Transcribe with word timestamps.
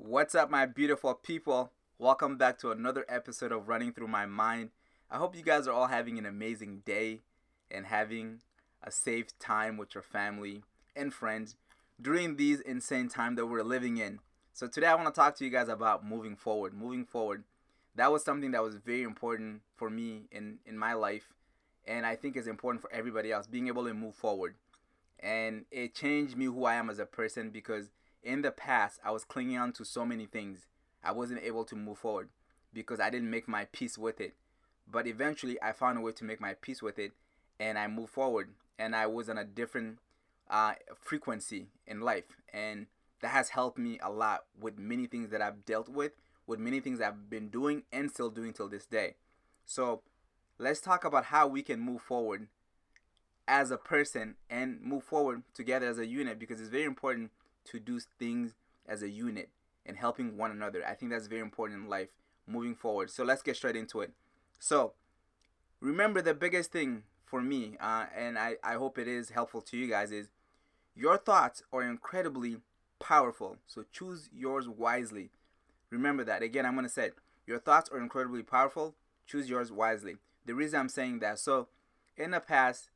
What's 0.00 0.36
up, 0.36 0.48
my 0.48 0.64
beautiful 0.64 1.12
people? 1.12 1.72
Welcome 1.98 2.36
back 2.36 2.56
to 2.60 2.70
another 2.70 3.04
episode 3.08 3.50
of 3.50 3.66
Running 3.66 3.92
Through 3.92 4.06
My 4.06 4.26
Mind. 4.26 4.70
I 5.10 5.16
hope 5.16 5.34
you 5.34 5.42
guys 5.42 5.66
are 5.66 5.72
all 5.72 5.88
having 5.88 6.18
an 6.18 6.24
amazing 6.24 6.82
day 6.86 7.22
and 7.68 7.84
having 7.84 8.38
a 8.80 8.92
safe 8.92 9.36
time 9.40 9.76
with 9.76 9.96
your 9.96 10.04
family 10.04 10.62
and 10.94 11.12
friends 11.12 11.56
during 12.00 12.36
these 12.36 12.60
insane 12.60 13.08
times 13.08 13.38
that 13.38 13.46
we're 13.46 13.64
living 13.64 13.96
in. 13.96 14.20
So, 14.52 14.68
today 14.68 14.86
I 14.86 14.94
want 14.94 15.12
to 15.12 15.20
talk 15.20 15.34
to 15.34 15.44
you 15.44 15.50
guys 15.50 15.68
about 15.68 16.06
moving 16.06 16.36
forward. 16.36 16.74
Moving 16.74 17.04
forward. 17.04 17.42
That 17.96 18.12
was 18.12 18.24
something 18.24 18.52
that 18.52 18.62
was 18.62 18.76
very 18.76 19.02
important 19.02 19.62
for 19.74 19.90
me 19.90 20.28
in, 20.30 20.58
in 20.64 20.78
my 20.78 20.92
life, 20.92 21.34
and 21.88 22.06
I 22.06 22.14
think 22.14 22.36
is 22.36 22.46
important 22.46 22.82
for 22.82 22.92
everybody 22.92 23.32
else 23.32 23.48
being 23.48 23.66
able 23.66 23.84
to 23.84 23.94
move 23.94 24.14
forward. 24.14 24.54
And 25.18 25.64
it 25.72 25.96
changed 25.96 26.36
me 26.36 26.44
who 26.44 26.66
I 26.66 26.74
am 26.74 26.88
as 26.88 27.00
a 27.00 27.04
person 27.04 27.50
because 27.50 27.90
in 28.22 28.42
the 28.42 28.50
past, 28.50 29.00
I 29.04 29.10
was 29.10 29.24
clinging 29.24 29.58
on 29.58 29.72
to 29.72 29.84
so 29.84 30.04
many 30.04 30.26
things. 30.26 30.66
I 31.02 31.12
wasn't 31.12 31.42
able 31.42 31.64
to 31.66 31.76
move 31.76 31.98
forward 31.98 32.28
because 32.72 33.00
I 33.00 33.10
didn't 33.10 33.30
make 33.30 33.48
my 33.48 33.66
peace 33.72 33.96
with 33.96 34.20
it. 34.20 34.34
But 34.90 35.06
eventually, 35.06 35.60
I 35.62 35.72
found 35.72 35.98
a 35.98 36.00
way 36.00 36.12
to 36.12 36.24
make 36.24 36.40
my 36.40 36.54
peace 36.54 36.82
with 36.82 36.98
it, 36.98 37.12
and 37.60 37.78
I 37.78 37.86
moved 37.86 38.12
forward. 38.12 38.50
And 38.78 38.94
I 38.94 39.06
was 39.06 39.28
on 39.28 39.38
a 39.38 39.44
different 39.44 39.98
uh, 40.48 40.74
frequency 40.96 41.66
in 41.86 42.00
life, 42.00 42.36
and 42.52 42.86
that 43.20 43.28
has 43.28 43.50
helped 43.50 43.78
me 43.78 43.98
a 44.02 44.10
lot 44.10 44.44
with 44.58 44.78
many 44.78 45.06
things 45.06 45.30
that 45.30 45.42
I've 45.42 45.64
dealt 45.64 45.88
with, 45.88 46.12
with 46.46 46.58
many 46.58 46.80
things 46.80 47.00
I've 47.00 47.28
been 47.28 47.48
doing 47.48 47.82
and 47.92 48.10
still 48.10 48.30
doing 48.30 48.52
till 48.52 48.68
this 48.68 48.86
day. 48.86 49.16
So, 49.66 50.02
let's 50.58 50.80
talk 50.80 51.04
about 51.04 51.26
how 51.26 51.46
we 51.46 51.62
can 51.62 51.80
move 51.80 52.00
forward 52.00 52.48
as 53.46 53.70
a 53.70 53.76
person 53.76 54.36
and 54.48 54.80
move 54.80 55.02
forward 55.02 55.42
together 55.54 55.86
as 55.86 55.98
a 55.98 56.06
unit 56.06 56.38
because 56.38 56.60
it's 56.60 56.70
very 56.70 56.84
important 56.84 57.30
to 57.70 57.78
do 57.78 58.00
things 58.18 58.54
as 58.86 59.02
a 59.02 59.08
unit 59.08 59.50
and 59.86 59.96
helping 59.96 60.36
one 60.36 60.50
another. 60.50 60.82
I 60.86 60.94
think 60.94 61.12
that's 61.12 61.26
very 61.26 61.40
important 61.40 61.82
in 61.82 61.88
life 61.88 62.08
moving 62.46 62.74
forward. 62.74 63.10
So 63.10 63.24
let's 63.24 63.42
get 63.42 63.56
straight 63.56 63.76
into 63.76 64.00
it. 64.00 64.12
So 64.58 64.92
remember 65.80 66.22
the 66.22 66.34
biggest 66.34 66.72
thing 66.72 67.04
for 67.24 67.40
me, 67.42 67.76
uh, 67.80 68.06
and 68.16 68.38
I, 68.38 68.56
I 68.64 68.74
hope 68.74 68.98
it 68.98 69.06
is 69.06 69.30
helpful 69.30 69.60
to 69.62 69.76
you 69.76 69.86
guys, 69.86 70.10
is 70.10 70.28
your 70.94 71.18
thoughts 71.18 71.62
are 71.72 71.82
incredibly 71.82 72.58
powerful. 72.98 73.58
So 73.66 73.84
choose 73.92 74.30
yours 74.34 74.68
wisely. 74.68 75.30
Remember 75.90 76.24
that. 76.24 76.42
Again, 76.42 76.66
I'm 76.66 76.74
going 76.74 76.86
to 76.86 76.92
say 76.92 77.06
it. 77.06 77.14
Your 77.46 77.58
thoughts 77.58 77.88
are 77.90 77.98
incredibly 77.98 78.42
powerful. 78.42 78.94
Choose 79.26 79.48
yours 79.48 79.70
wisely. 79.70 80.16
The 80.44 80.54
reason 80.54 80.80
I'm 80.80 80.88
saying 80.88 81.20
that, 81.20 81.38
so 81.38 81.68
in 82.16 82.30
the 82.30 82.40
past, 82.40 82.90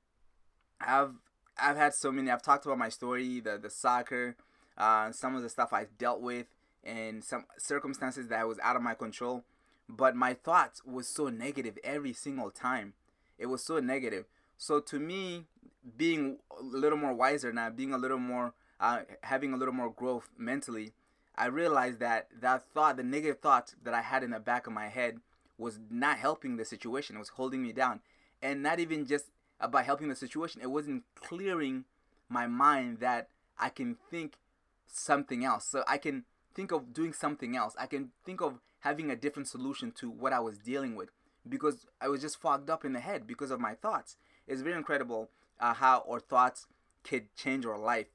I've 0.81 1.13
I've 1.59 1.77
had 1.77 1.95
so 1.95 2.11
many. 2.11 2.31
I've 2.31 2.43
talked 2.43 2.65
about 2.67 2.79
my 2.79 2.89
story, 2.89 3.41
the 3.41 3.59
the 3.59 3.71
soccer, 3.71 4.37
uh, 4.77 5.13
some 5.13 5.35
of 5.37 5.43
the 5.43 5.49
stuff 5.49 5.73
I 5.73 5.87
dealt 5.99 6.21
with, 6.21 6.47
and 6.85 7.23
some 7.23 7.45
circumstances 7.59 8.29
that 8.29 8.47
was 8.49 8.59
out 8.63 8.77
of 8.77 8.83
my 8.83 8.95
control. 8.95 9.45
But 9.89 10.17
my 10.17 10.35
thoughts 10.35 10.83
was 10.85 11.07
so 11.07 11.29
negative 11.29 11.79
every 11.85 12.13
single 12.13 12.51
time. 12.51 12.95
It 13.39 13.47
was 13.47 13.63
so 13.63 13.79
negative. 13.81 14.27
So 14.57 14.81
to 14.81 14.99
me, 14.99 15.45
being 15.97 16.39
a 16.59 16.63
little 16.63 16.99
more 16.99 17.13
wiser 17.13 17.53
now, 17.53 17.71
being 17.71 17.93
a 17.93 17.99
little 17.99 18.19
more, 18.19 18.55
uh, 18.81 19.01
having 19.23 19.53
a 19.53 19.57
little 19.57 19.75
more 19.75 19.91
growth 19.91 20.31
mentally, 20.39 20.93
I 21.37 21.47
realized 21.47 21.99
that 22.01 22.29
that 22.41 22.65
thought, 22.73 22.97
the 22.97 23.03
negative 23.03 23.41
thoughts 23.41 23.75
that 23.83 23.95
I 23.95 24.03
had 24.03 24.23
in 24.23 24.31
the 24.31 24.41
back 24.41 24.67
of 24.67 24.73
my 24.73 24.89
head, 24.89 25.19
was 25.59 25.79
not 25.91 26.19
helping 26.19 26.57
the 26.57 26.65
situation. 26.65 27.17
It 27.17 27.21
was 27.21 27.31
holding 27.31 27.63
me 27.63 27.73
down, 27.73 28.01
and 28.41 28.63
not 28.63 28.81
even 28.81 29.07
just 29.07 29.27
about 29.61 29.85
helping 29.85 30.09
the 30.09 30.17
situation. 30.17 30.61
It 30.61 30.71
wasn't 30.71 31.05
clearing 31.15 31.85
my 32.29 32.47
mind 32.47 32.99
that 33.01 33.29
I 33.59 33.69
can 33.69 33.97
think 34.11 34.35
something 34.93 35.45
else. 35.45 35.67
So 35.67 35.83
I 35.89 35.99
can 35.99 36.25
think 36.55 36.73
of 36.73 36.93
doing 36.93 37.13
something 37.13 37.57
else. 37.57 37.75
I 37.79 37.87
can 37.87 38.11
think 38.25 38.41
of 38.41 38.61
having 38.81 39.11
a 39.11 39.17
different 39.17 39.49
solution 39.49 39.93
to 39.93 40.11
what 40.11 40.33
I 40.33 40.41
was 40.41 40.59
dealing 40.59 40.95
with 40.95 41.11
because 41.49 41.87
I 42.01 42.09
was 42.09 42.21
just 42.21 42.41
fogged 42.41 42.71
up 42.71 42.85
in 42.85 42.93
the 42.93 43.01
head 43.01 43.27
because 43.27 43.51
of 43.51 43.61
my 43.61 43.75
thoughts. 43.75 44.17
It's 44.47 44.63
very 44.63 44.77
incredible 44.77 45.31
uh, 45.61 45.75
how 45.75 46.05
our 46.09 46.21
thoughts 46.21 46.67
could 47.05 47.35
change 47.35 47.65
our 47.67 47.79
life, 47.79 48.07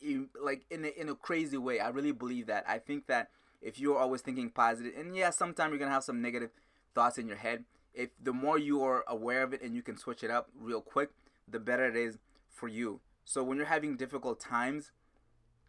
in, 0.00 0.28
like 0.40 0.66
in 0.70 0.84
a, 0.84 0.88
in 0.88 1.08
a 1.08 1.14
crazy 1.14 1.56
way. 1.56 1.80
I 1.80 1.88
really 1.88 2.12
believe 2.12 2.46
that. 2.46 2.64
I 2.68 2.78
think 2.78 3.06
that 3.06 3.30
if 3.60 3.80
you're 3.80 3.98
always 3.98 4.20
thinking 4.20 4.50
positive, 4.50 4.92
and 4.96 5.16
yeah, 5.16 5.30
sometimes 5.30 5.70
you're 5.70 5.78
gonna 5.78 5.90
have 5.90 6.04
some 6.04 6.20
negative 6.22 6.50
thoughts 6.94 7.18
in 7.18 7.26
your 7.26 7.36
head. 7.36 7.64
If 7.94 8.10
the 8.22 8.32
more 8.32 8.58
you 8.58 8.82
are 8.82 9.04
aware 9.08 9.42
of 9.42 9.54
it 9.54 9.62
and 9.62 9.74
you 9.74 9.82
can 9.82 9.96
switch 9.96 10.22
it 10.22 10.30
up 10.30 10.48
real 10.58 10.80
quick, 10.80 11.10
the 11.48 11.58
better 11.58 11.86
it 11.86 11.96
is 11.96 12.18
for 12.50 12.68
you. 12.68 13.00
So 13.24 13.42
when 13.42 13.56
you're 13.56 13.66
having 13.66 13.96
difficult 13.96 14.38
times, 14.38 14.92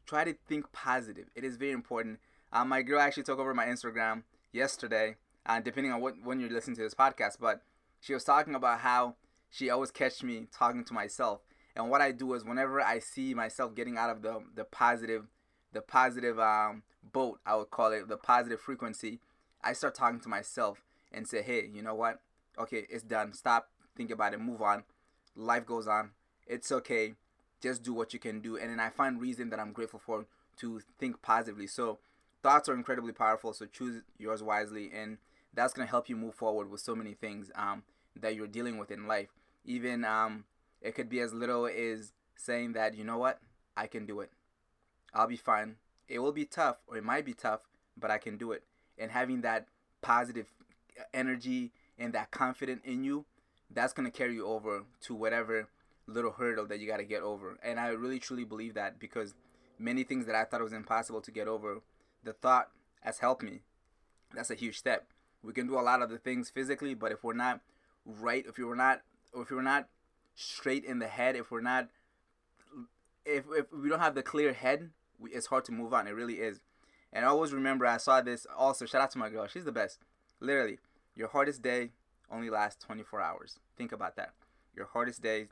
try 0.07 0.23
to 0.23 0.33
think 0.47 0.71
positive. 0.71 1.25
It 1.35 1.43
is 1.43 1.57
very 1.57 1.71
important. 1.71 2.19
Uh, 2.51 2.65
my 2.65 2.81
girl 2.81 2.99
actually 2.99 3.23
took 3.23 3.39
over 3.39 3.53
my 3.53 3.65
Instagram 3.65 4.23
yesterday, 4.51 5.17
uh, 5.45 5.59
depending 5.59 5.91
on 5.91 6.01
what 6.01 6.15
when 6.23 6.39
you're 6.39 6.49
listening 6.49 6.77
to 6.77 6.81
this 6.81 6.95
podcast. 6.95 7.37
But 7.39 7.61
she 7.99 8.13
was 8.13 8.23
talking 8.23 8.55
about 8.55 8.79
how 8.79 9.15
she 9.49 9.69
always 9.69 9.91
catch 9.91 10.23
me 10.23 10.47
talking 10.51 10.83
to 10.85 10.93
myself, 10.93 11.41
and 11.75 11.89
what 11.89 12.01
I 12.01 12.11
do 12.11 12.33
is 12.33 12.43
whenever 12.43 12.81
I 12.81 12.99
see 12.99 13.33
myself 13.33 13.75
getting 13.75 13.97
out 13.97 14.09
of 14.09 14.21
the 14.21 14.41
the 14.55 14.63
positive, 14.63 15.25
the 15.73 15.81
positive 15.81 16.39
um, 16.39 16.83
boat, 17.11 17.39
I 17.45 17.55
would 17.55 17.69
call 17.69 17.91
it 17.91 18.07
the 18.07 18.17
positive 18.17 18.61
frequency, 18.61 19.19
I 19.61 19.73
start 19.73 19.95
talking 19.95 20.21
to 20.21 20.29
myself 20.29 20.81
and 21.11 21.27
say, 21.27 21.41
hey, 21.41 21.69
you 21.71 21.81
know 21.81 21.95
what? 21.95 22.19
Okay, 22.57 22.85
it's 22.89 23.03
done. 23.03 23.33
Stop. 23.33 23.69
Think 23.95 24.11
about 24.11 24.33
it. 24.33 24.39
Move 24.39 24.61
on. 24.61 24.83
Life 25.35 25.65
goes 25.65 25.87
on. 25.87 26.11
It's 26.47 26.71
okay 26.71 27.15
just 27.61 27.83
do 27.83 27.93
what 27.93 28.13
you 28.13 28.19
can 28.19 28.39
do. 28.39 28.57
And 28.57 28.69
then 28.69 28.79
i 28.79 28.89
find 28.89 29.19
reason 29.19 29.49
that 29.49 29.59
i'm 29.59 29.71
grateful 29.71 29.99
for 29.99 30.25
to 30.59 30.81
think 30.99 31.21
positively. 31.21 31.67
So 31.67 31.99
thoughts 32.43 32.67
are 32.69 32.73
incredibly 32.73 33.13
powerful. 33.13 33.53
So 33.53 33.65
choose 33.65 34.01
yours 34.17 34.43
wisely. 34.43 34.91
And 34.93 35.17
that's 35.53 35.73
going 35.73 35.87
to 35.87 35.91
help 35.91 36.09
you 36.09 36.15
move 36.15 36.35
forward 36.35 36.69
with 36.69 36.81
so 36.81 36.95
many 36.95 37.13
things 37.13 37.51
um, 37.55 37.83
that 38.19 38.35
you're 38.35 38.47
dealing 38.47 38.77
with 38.77 38.91
in 38.91 39.07
life. 39.07 39.29
Even 39.65 40.03
um, 40.05 40.45
it 40.81 40.95
could 40.95 41.09
be 41.09 41.19
as 41.19 41.33
little 41.33 41.67
as 41.67 42.13
saying 42.35 42.73
that 42.73 42.95
you 42.95 43.03
know 43.03 43.17
what? 43.17 43.39
I 43.75 43.87
can 43.87 44.05
do 44.05 44.19
it. 44.21 44.31
I'll 45.13 45.27
be 45.27 45.37
fine. 45.37 45.75
It 46.07 46.19
will 46.19 46.31
be 46.31 46.45
tough 46.45 46.77
or 46.87 46.97
it 46.97 47.03
might 47.03 47.25
be 47.25 47.33
tough 47.33 47.61
but 47.99 48.11
i 48.11 48.17
can 48.17 48.37
do 48.37 48.51
it. 48.51 48.63
And 48.97 49.11
having 49.11 49.41
that 49.41 49.67
positive 50.01 50.47
energy 51.13 51.71
and 51.97 52.13
that 52.13 52.31
confidence 52.31 52.81
in 52.83 53.03
you 53.03 53.25
that's 53.69 53.93
going 53.93 54.09
to 54.09 54.15
carry 54.15 54.35
you 54.35 54.45
over 54.45 54.83
to 55.01 55.15
whatever 55.15 55.67
little 56.07 56.31
hurdle 56.31 56.65
that 56.67 56.79
you 56.79 56.87
got 56.87 56.97
to 56.97 57.03
get 57.03 57.21
over. 57.21 57.57
And 57.63 57.79
I 57.79 57.89
really 57.89 58.19
truly 58.19 58.45
believe 58.45 58.73
that 58.75 58.99
because 58.99 59.35
many 59.77 60.03
things 60.03 60.25
that 60.25 60.35
I 60.35 60.45
thought 60.45 60.61
was 60.61 60.73
impossible 60.73 61.21
to 61.21 61.31
get 61.31 61.47
over, 61.47 61.81
the 62.23 62.33
thought 62.33 62.69
has 63.01 63.19
helped 63.19 63.43
me. 63.43 63.61
That's 64.33 64.49
a 64.49 64.55
huge 64.55 64.77
step. 64.77 65.07
We 65.43 65.53
can 65.53 65.67
do 65.67 65.79
a 65.79 65.81
lot 65.81 66.01
of 66.01 66.09
the 66.09 66.17
things 66.17 66.49
physically, 66.49 66.93
but 66.93 67.11
if 67.11 67.23
we're 67.23 67.33
not 67.33 67.61
right, 68.05 68.45
if 68.47 68.57
you're 68.57 68.75
not, 68.75 69.01
or 69.33 69.43
if 69.43 69.51
you're 69.51 69.61
not 69.61 69.87
straight 70.35 70.83
in 70.83 70.99
the 70.99 71.07
head, 71.07 71.35
if 71.35 71.51
we're 71.51 71.61
not, 71.61 71.89
if, 73.25 73.45
if 73.55 73.65
we 73.71 73.89
don't 73.89 73.99
have 73.99 74.15
the 74.15 74.23
clear 74.23 74.53
head, 74.53 74.89
we, 75.19 75.31
it's 75.31 75.47
hard 75.47 75.65
to 75.65 75.71
move 75.71 75.93
on. 75.93 76.07
It 76.07 76.11
really 76.11 76.35
is. 76.35 76.61
And 77.13 77.25
I 77.25 77.29
always 77.29 77.53
remember 77.53 77.85
I 77.85 77.97
saw 77.97 78.21
this 78.21 78.45
also. 78.55 78.85
Shout 78.85 79.01
out 79.01 79.11
to 79.11 79.17
my 79.17 79.29
girl. 79.29 79.47
She's 79.47 79.65
the 79.65 79.71
best. 79.71 79.99
Literally, 80.39 80.79
your 81.15 81.29
hardest 81.29 81.61
day 81.61 81.91
only 82.29 82.49
lasts 82.49 82.83
24 82.83 83.21
hours. 83.21 83.59
Think 83.77 83.91
about 83.91 84.15
that. 84.17 84.33
Your 84.75 84.87
hardest 84.87 85.21
day 85.21 85.47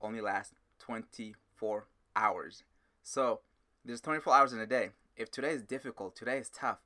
only 0.00 0.20
lasts 0.20 0.54
24 0.78 1.86
hours. 2.14 2.64
So 3.02 3.40
there's 3.84 4.00
24 4.00 4.34
hours 4.34 4.52
in 4.52 4.60
a 4.60 4.66
day. 4.66 4.90
If 5.16 5.30
today 5.30 5.50
is 5.50 5.62
difficult, 5.62 6.14
today 6.16 6.38
is 6.38 6.50
tough, 6.50 6.78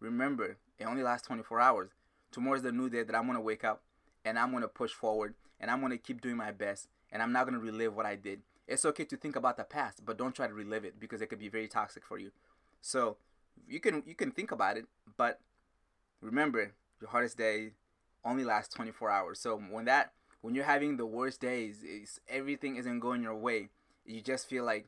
remember 0.00 0.56
it 0.78 0.84
only 0.84 1.02
lasts 1.02 1.26
24 1.26 1.60
hours. 1.60 1.90
Tomorrow's 2.30 2.62
the 2.62 2.72
new 2.72 2.90
day 2.90 3.02
that 3.02 3.14
I'm 3.14 3.26
gonna 3.26 3.40
wake 3.40 3.64
up 3.64 3.82
and 4.24 4.38
I'm 4.38 4.52
gonna 4.52 4.68
push 4.68 4.92
forward 4.92 5.34
and 5.58 5.70
I'm 5.70 5.80
gonna 5.80 5.98
keep 5.98 6.20
doing 6.20 6.36
my 6.36 6.52
best 6.52 6.88
and 7.10 7.22
I'm 7.22 7.32
not 7.32 7.46
gonna 7.46 7.58
relive 7.58 7.94
what 7.94 8.06
I 8.06 8.16
did. 8.16 8.42
It's 8.66 8.84
okay 8.84 9.04
to 9.06 9.16
think 9.16 9.34
about 9.34 9.56
the 9.56 9.64
past, 9.64 10.04
but 10.04 10.18
don't 10.18 10.34
try 10.34 10.46
to 10.46 10.52
relive 10.52 10.84
it 10.84 11.00
because 11.00 11.22
it 11.22 11.28
could 11.28 11.38
be 11.38 11.48
very 11.48 11.68
toxic 11.68 12.04
for 12.04 12.18
you. 12.18 12.30
So 12.82 13.16
you 13.66 13.80
can 13.80 14.02
you 14.06 14.14
can 14.14 14.30
think 14.30 14.52
about 14.52 14.76
it, 14.76 14.86
but 15.16 15.40
remember 16.20 16.72
your 17.00 17.10
hardest 17.10 17.38
day 17.38 17.72
only 18.24 18.44
lasts 18.44 18.74
24 18.74 19.10
hours. 19.10 19.40
So 19.40 19.56
when 19.56 19.86
that 19.86 20.12
when 20.40 20.54
you're 20.54 20.64
having 20.64 20.96
the 20.96 21.06
worst 21.06 21.40
days, 21.40 21.76
everything 22.28 22.76
isn't 22.76 23.00
going 23.00 23.22
your 23.22 23.34
way. 23.34 23.68
You 24.06 24.20
just 24.20 24.48
feel 24.48 24.64
like 24.64 24.86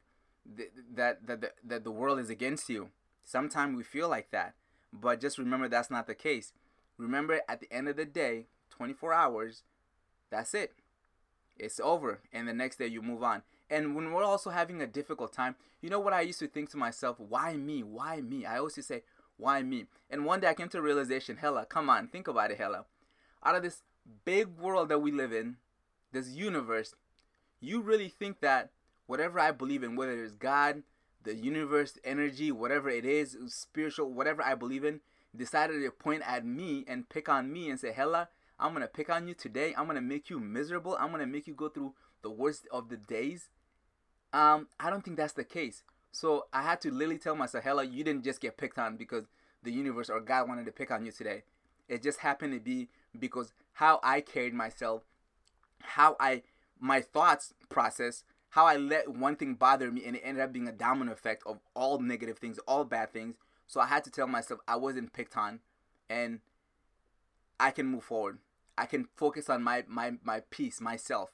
th- 0.57 0.71
that 0.95 1.27
that 1.27 1.41
the, 1.41 1.53
that 1.65 1.85
the 1.85 1.91
world 1.91 2.19
is 2.19 2.31
against 2.31 2.69
you. 2.69 2.91
Sometimes 3.25 3.77
we 3.77 3.83
feel 3.83 4.09
like 4.09 4.31
that, 4.31 4.55
but 4.93 5.21
just 5.21 5.39
remember 5.39 5.69
that's 5.69 5.91
not 5.91 6.07
the 6.07 6.15
case. 6.15 6.53
Remember, 6.97 7.41
at 7.49 7.61
the 7.61 7.73
end 7.73 7.89
of 7.89 7.97
the 7.97 8.05
day, 8.05 8.45
24 8.71 9.15
hours, 9.15 9.63
that's 10.31 10.53
it. 10.53 10.75
It's 11.59 11.81
over, 11.81 12.21
and 12.33 12.47
the 12.47 12.53
next 12.53 12.77
day 12.77 12.89
you 12.89 13.01
move 13.01 13.23
on. 13.23 13.43
And 13.71 13.95
when 13.95 14.13
we're 14.13 14.25
also 14.25 14.51
having 14.51 14.83
a 14.83 14.87
difficult 14.87 15.33
time, 15.33 15.55
you 15.81 15.89
know 15.89 16.01
what 16.01 16.13
I 16.13 16.21
used 16.23 16.41
to 16.41 16.47
think 16.47 16.71
to 16.71 16.77
myself? 16.77 17.19
Why 17.19 17.55
me? 17.55 17.83
Why 17.83 18.21
me? 18.21 18.45
I 18.45 18.59
always 18.59 18.85
say, 18.85 19.03
why 19.39 19.63
me? 19.63 19.87
And 20.11 20.27
one 20.27 20.41
day 20.41 20.49
I 20.49 20.55
came 20.55 20.69
to 20.71 20.79
a 20.79 20.83
realization, 20.83 21.39
Hellah, 21.39 21.65
come 21.67 21.89
on, 21.89 22.09
think 22.09 22.29
about 22.29 22.51
it, 22.51 22.59
Hellah. 22.59 22.85
Out 23.43 23.55
of 23.55 23.63
this 23.63 23.83
big 24.25 24.49
world 24.59 24.89
that 24.89 25.01
we 25.01 25.11
live 25.11 25.33
in, 25.33 25.57
this 26.13 26.31
universe, 26.31 26.95
you 27.61 27.81
really 27.81 28.09
think 28.09 28.41
that 28.41 28.71
whatever 29.07 29.39
I 29.39 29.53
believe 29.53 29.83
in, 29.83 29.97
whether 29.97 30.13
it's 30.13 30.35
God, 30.35 30.83
the 31.23 31.35
universe, 31.35 31.99
energy, 32.05 32.51
whatever 32.51 32.89
it 32.89 33.05
is, 33.05 33.37
spiritual, 33.49 34.13
whatever 34.13 34.43
I 34.43 34.55
believe 34.55 34.85
in, 34.85 35.01
decided 35.37 35.83
to 35.83 35.91
point 35.91 36.23
at 36.27 36.45
me 36.45 36.85
and 36.89 37.09
pick 37.09 37.29
on 37.29 37.53
me 37.53 37.71
and 37.71 37.79
say, 37.79 37.93
Hellah, 37.93 38.29
I'm 38.59 38.73
gonna 38.73 38.89
pick 38.89 39.11
on 39.11 39.29
you 39.29 39.35
today. 39.35 39.75
I'm 39.77 39.87
gonna 39.87 40.01
make 40.01 40.31
you 40.31 40.41
miserable. 40.41 40.97
I'm 40.99 41.11
gonna 41.11 41.27
make 41.27 41.47
you 41.47 41.55
go 41.55 41.69
through 41.69 41.95
the 42.23 42.31
worst 42.31 42.67
of 42.73 42.89
the 42.89 42.97
days. 42.97 43.51
Um, 44.33 44.69
I 44.79 44.91
don't 44.91 45.05
think 45.05 45.17
that's 45.17 45.33
the 45.33 45.45
case. 45.45 45.83
So 46.13 46.47
I 46.53 46.63
had 46.63 46.81
to 46.83 46.91
literally 46.91 47.19
tell 47.19 47.37
myself, 47.37 47.65
Hellah, 47.65 47.85
you 47.85 48.05
didn't 48.05 48.25
just 48.25 48.41
get 48.41 48.57
picked 48.57 48.79
on 48.79 48.97
because 48.97 49.25
the 49.63 49.71
universe 49.71 50.11
or 50.11 50.21
God 50.21 50.49
wanted 50.49 50.67
to 50.67 50.73
pick 50.73 50.91
on 50.91 51.05
you 51.05 51.13
today. 51.13 51.43
It 51.91 52.03
just 52.03 52.21
happened 52.21 52.55
to 52.55 52.61
be 52.61 52.89
because 53.19 53.53
how 53.73 53.99
I 54.03 54.21
carried 54.21 54.55
myself, 54.55 55.03
how 55.83 56.17
I 56.21 56.43
my 56.79 57.01
thoughts 57.01 57.53
process, 57.69 58.23
how 58.51 58.65
I 58.65 58.77
let 58.77 59.09
one 59.09 59.35
thing 59.35 59.55
bother 59.55 59.91
me 59.91 60.05
and 60.05 60.15
it 60.17 60.23
ended 60.25 60.43
up 60.43 60.53
being 60.53 60.69
a 60.69 60.73
domino 60.73 61.13
effect 61.13 61.43
of 61.47 61.59
all 61.75 61.99
negative 61.99 62.39
things, 62.39 62.59
all 62.67 62.85
bad 62.85 63.13
things. 63.13 63.35
So 63.67 63.81
I 63.81 63.87
had 63.87 64.05
to 64.05 64.11
tell 64.11 64.29
myself 64.29 64.61
I 64.69 64.77
wasn't 64.77 65.13
picked 65.13 65.37
on 65.37 65.61
and 66.09 66.41
I 67.59 67.73
can 67.73 67.87
move 67.87 68.05
forward. 68.05 68.39
I 68.79 68.87
can 68.87 69.09
focus 69.17 69.51
on 69.51 69.63
my 69.63 69.85
my 69.89 70.13
my 70.23 70.43
peace, 70.51 70.81
myself. 70.81 71.31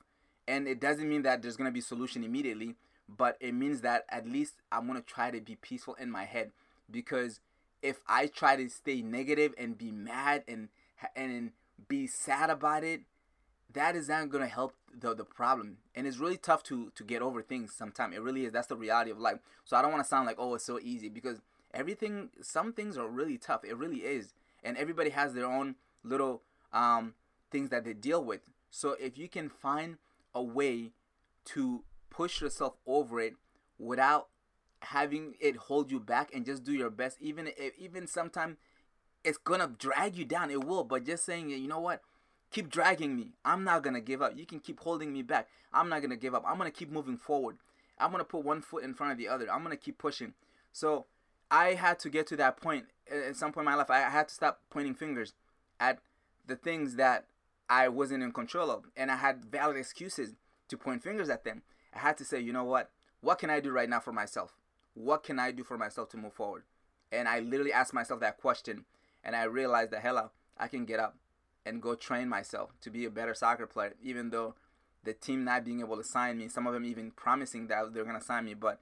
And 0.49 0.67
it 0.67 0.81
doesn't 0.81 1.09
mean 1.09 1.23
that 1.23 1.43
there's 1.43 1.56
going 1.56 1.69
to 1.69 1.75
be 1.75 1.81
solution 1.82 2.25
immediately, 2.25 2.76
but 3.09 3.37
it 3.41 3.52
means 3.52 3.82
that 3.82 4.06
at 4.09 4.26
least 4.26 4.55
I'm 4.73 4.87
to 4.87 5.02
try 5.02 5.31
to 5.31 5.41
be 5.41 5.56
peaceful 5.56 5.94
in 5.94 6.11
my 6.11 6.25
head 6.25 6.52
because 6.91 7.41
if 7.87 8.00
I 8.09 8.27
try 8.27 8.56
to 8.56 8.69
stay 8.69 9.00
negative 9.00 9.55
and 9.56 9.79
be 9.79 9.91
mad 9.91 10.43
and 10.49 10.69
and 11.15 11.53
be 11.88 12.06
sad 12.06 12.50
about 12.50 12.83
it, 12.83 13.03
that 13.73 13.94
is 13.94 14.09
not 14.09 14.29
going 14.29 14.43
to 14.43 14.53
help 14.53 14.75
the 14.93 15.15
the 15.15 15.25
problem. 15.25 15.79
And 15.94 16.06
it's 16.06 16.19
really 16.19 16.37
tough 16.37 16.62
to 16.65 16.91
to 16.94 17.05
get 17.05 17.23
over 17.23 17.43
things 17.43 17.73
sometimes. 17.73 18.17
It 18.17 18.23
really 18.23 18.44
is. 18.44 18.53
That's 18.53 18.67
the 18.67 18.77
reality 18.77 19.11
of 19.11 19.21
life. 19.21 19.38
So 19.65 19.77
I 19.77 19.83
don't 19.83 19.93
want 19.93 20.03
to 20.03 20.09
sound 20.09 20.27
like 20.27 20.37
oh 20.38 20.55
it's 20.55 20.65
so 20.65 20.81
easy 20.83 21.09
because 21.09 21.41
everything 21.73 22.31
some 22.43 22.73
things 22.73 22.99
are 22.99 23.09
really 23.09 23.38
tough. 23.38 23.65
It 23.65 23.77
really 23.77 23.99
is. 23.99 24.35
And 24.65 24.77
everybody 24.77 25.11
has 25.11 25.35
their 25.35 25.47
own 25.47 25.77
little 26.03 26.43
um 26.73 27.15
things 27.53 27.71
that 27.71 27.85
they 27.85 27.94
deal 27.94 28.25
with. 28.25 28.41
So 28.71 28.97
if 28.99 29.17
you 29.17 29.29
can 29.29 29.49
find 29.49 29.99
a 30.35 30.43
way 30.43 30.93
to 31.47 31.85
push 32.11 32.41
yourself 32.41 32.75
over 32.87 33.21
it 33.21 33.35
without 33.79 34.29
having 34.82 35.34
it 35.40 35.56
hold 35.56 35.90
you 35.90 35.99
back 35.99 36.31
and 36.34 36.44
just 36.44 36.62
do 36.62 36.73
your 36.73 36.90
best 36.90 37.17
even 37.20 37.49
if 37.56 37.73
even 37.78 38.06
sometimes 38.06 38.56
it's 39.25 39.38
gonna 39.38 39.70
drag 39.78 40.17
you 40.17 40.25
down 40.25 40.50
it 40.50 40.64
will 40.64 40.84
but 40.84 41.05
just 41.05 41.25
saying 41.25 41.50
you 41.50 41.69
know 41.69 41.81
what? 41.81 42.02
Keep 42.52 42.70
dragging 42.70 43.17
me. 43.17 43.32
I'm 43.44 43.64
not 43.64 43.82
gonna 43.82 44.00
give 44.00 44.23
up. 44.23 44.37
You 44.37 44.46
can 44.46 44.61
keep 44.61 44.78
holding 44.81 45.12
me 45.12 45.23
back. 45.23 45.49
I'm 45.73 45.88
not 45.88 46.00
gonna 46.00 46.17
give 46.17 46.34
up. 46.34 46.44
I'm 46.46 46.58
gonna 46.58 46.70
keep 46.70 46.90
moving 46.90 47.17
forward. 47.17 47.56
I'm 47.99 48.12
gonna 48.12 48.25
put 48.25 48.44
one 48.44 48.62
foot 48.62 48.84
in 48.84 48.94
front 48.94 49.12
of 49.12 49.19
the 49.19 49.28
other. 49.28 49.50
I'm 49.50 49.62
gonna 49.62 49.76
keep 49.76 49.99
pushing. 49.99 50.34
So 50.73 51.06
i 51.50 51.75
had 51.75 51.99
to 52.00 52.11
get 52.11 52.26
to 52.26 52.37
that 52.37 52.56
point 52.56 52.87
uh, 53.12 53.28
at 53.28 53.37
some 53.37 53.52
point 53.52 53.64
in 53.64 53.70
my 53.70 53.76
life 53.76 53.90
i 53.90 54.00
had 54.00 54.28
to 54.28 54.34
stop 54.34 54.61
pointing 54.70 54.94
fingers 54.94 55.34
at 55.78 55.99
the 56.46 56.56
things 56.56 56.96
that 56.96 57.26
i 57.69 57.88
wasn't 57.88 58.23
in 58.23 58.32
control 58.32 58.70
of 58.70 58.84
and 58.96 59.11
i 59.11 59.17
had 59.17 59.44
valid 59.44 59.76
excuses 59.76 60.34
to 60.69 60.76
point 60.76 61.02
fingers 61.02 61.28
at 61.28 61.44
them. 61.44 61.62
I 61.94 62.00
had 62.00 62.17
to 62.19 62.25
say 62.25 62.40
you 62.40 62.52
know 62.52 62.64
what? 62.64 62.90
What 63.20 63.38
can 63.38 63.50
i 63.50 63.61
do 63.61 63.70
right 63.70 63.88
now 63.88 64.00
for 64.00 64.12
myself 64.12 64.55
what 64.96 65.22
can 65.22 65.38
I 65.38 65.52
do 65.52 65.62
for 65.62 65.76
myself 65.76 66.08
to 66.10 66.16
move 66.16 66.32
forward? 66.32 66.62
And 67.12 67.28
I 67.28 67.40
literally 67.40 67.72
asked 67.72 67.94
myself 67.94 68.20
that 68.20 68.38
question, 68.38 68.84
and 69.22 69.37
I 69.37 69.44
realized 69.44 69.90
that 69.93 70.02
Hellah, 70.02 70.31
I 70.58 70.69
can 70.69 70.87
get 70.87 70.98
up 70.98 71.16
and 71.64 71.82
go 71.82 71.94
train 71.94 72.28
myself 72.28 72.70
to 72.81 72.90
be 72.90 73.04
a 73.04 73.10
better 73.10 73.34
soccer 73.34 73.66
player, 73.66 73.94
even 74.02 74.31
though 74.31 74.54
the 75.04 75.12
team 75.12 75.44
not 75.44 75.64
being 75.64 75.81
able 75.81 75.96
to 75.96 76.04
sign 76.04 76.38
me, 76.38 76.48
some 76.48 76.66
of 76.66 76.72
them 76.72 76.84
even 76.84 77.10
promising 77.10 77.69
that 77.69 77.93
they're 77.93 78.04
gonna 78.04 78.20
sign 78.20 78.46
me, 78.46 78.54
but 78.54 78.81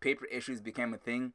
paper 0.00 0.24
issues 0.26 0.60
became 0.60 0.94
a 0.94 0.98
thing. 0.98 1.32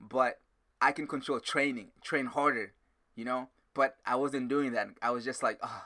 But 0.00 0.38
I 0.80 0.92
can 0.92 1.06
control 1.06 1.40
training, 1.40 1.88
train 2.02 2.26
harder, 2.26 2.74
you 3.14 3.24
know. 3.24 3.48
But 3.72 3.96
I 4.04 4.16
wasn't 4.16 4.48
doing 4.48 4.72
that. 4.72 4.88
I 5.02 5.10
was 5.10 5.24
just 5.24 5.42
like, 5.42 5.58
oh, 5.62 5.84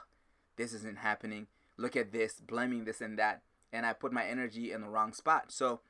this 0.56 0.72
isn't 0.72 0.98
happening. 0.98 1.46
Look 1.76 1.96
at 1.96 2.12
this, 2.12 2.40
blaming 2.40 2.84
this 2.84 3.00
and 3.00 3.18
that, 3.18 3.42
and 3.72 3.86
I 3.86 3.92
put 3.92 4.12
my 4.12 4.24
energy 4.24 4.72
in 4.72 4.80
the 4.82 4.88
wrong 4.88 5.12
spot. 5.12 5.52
So 5.52 5.80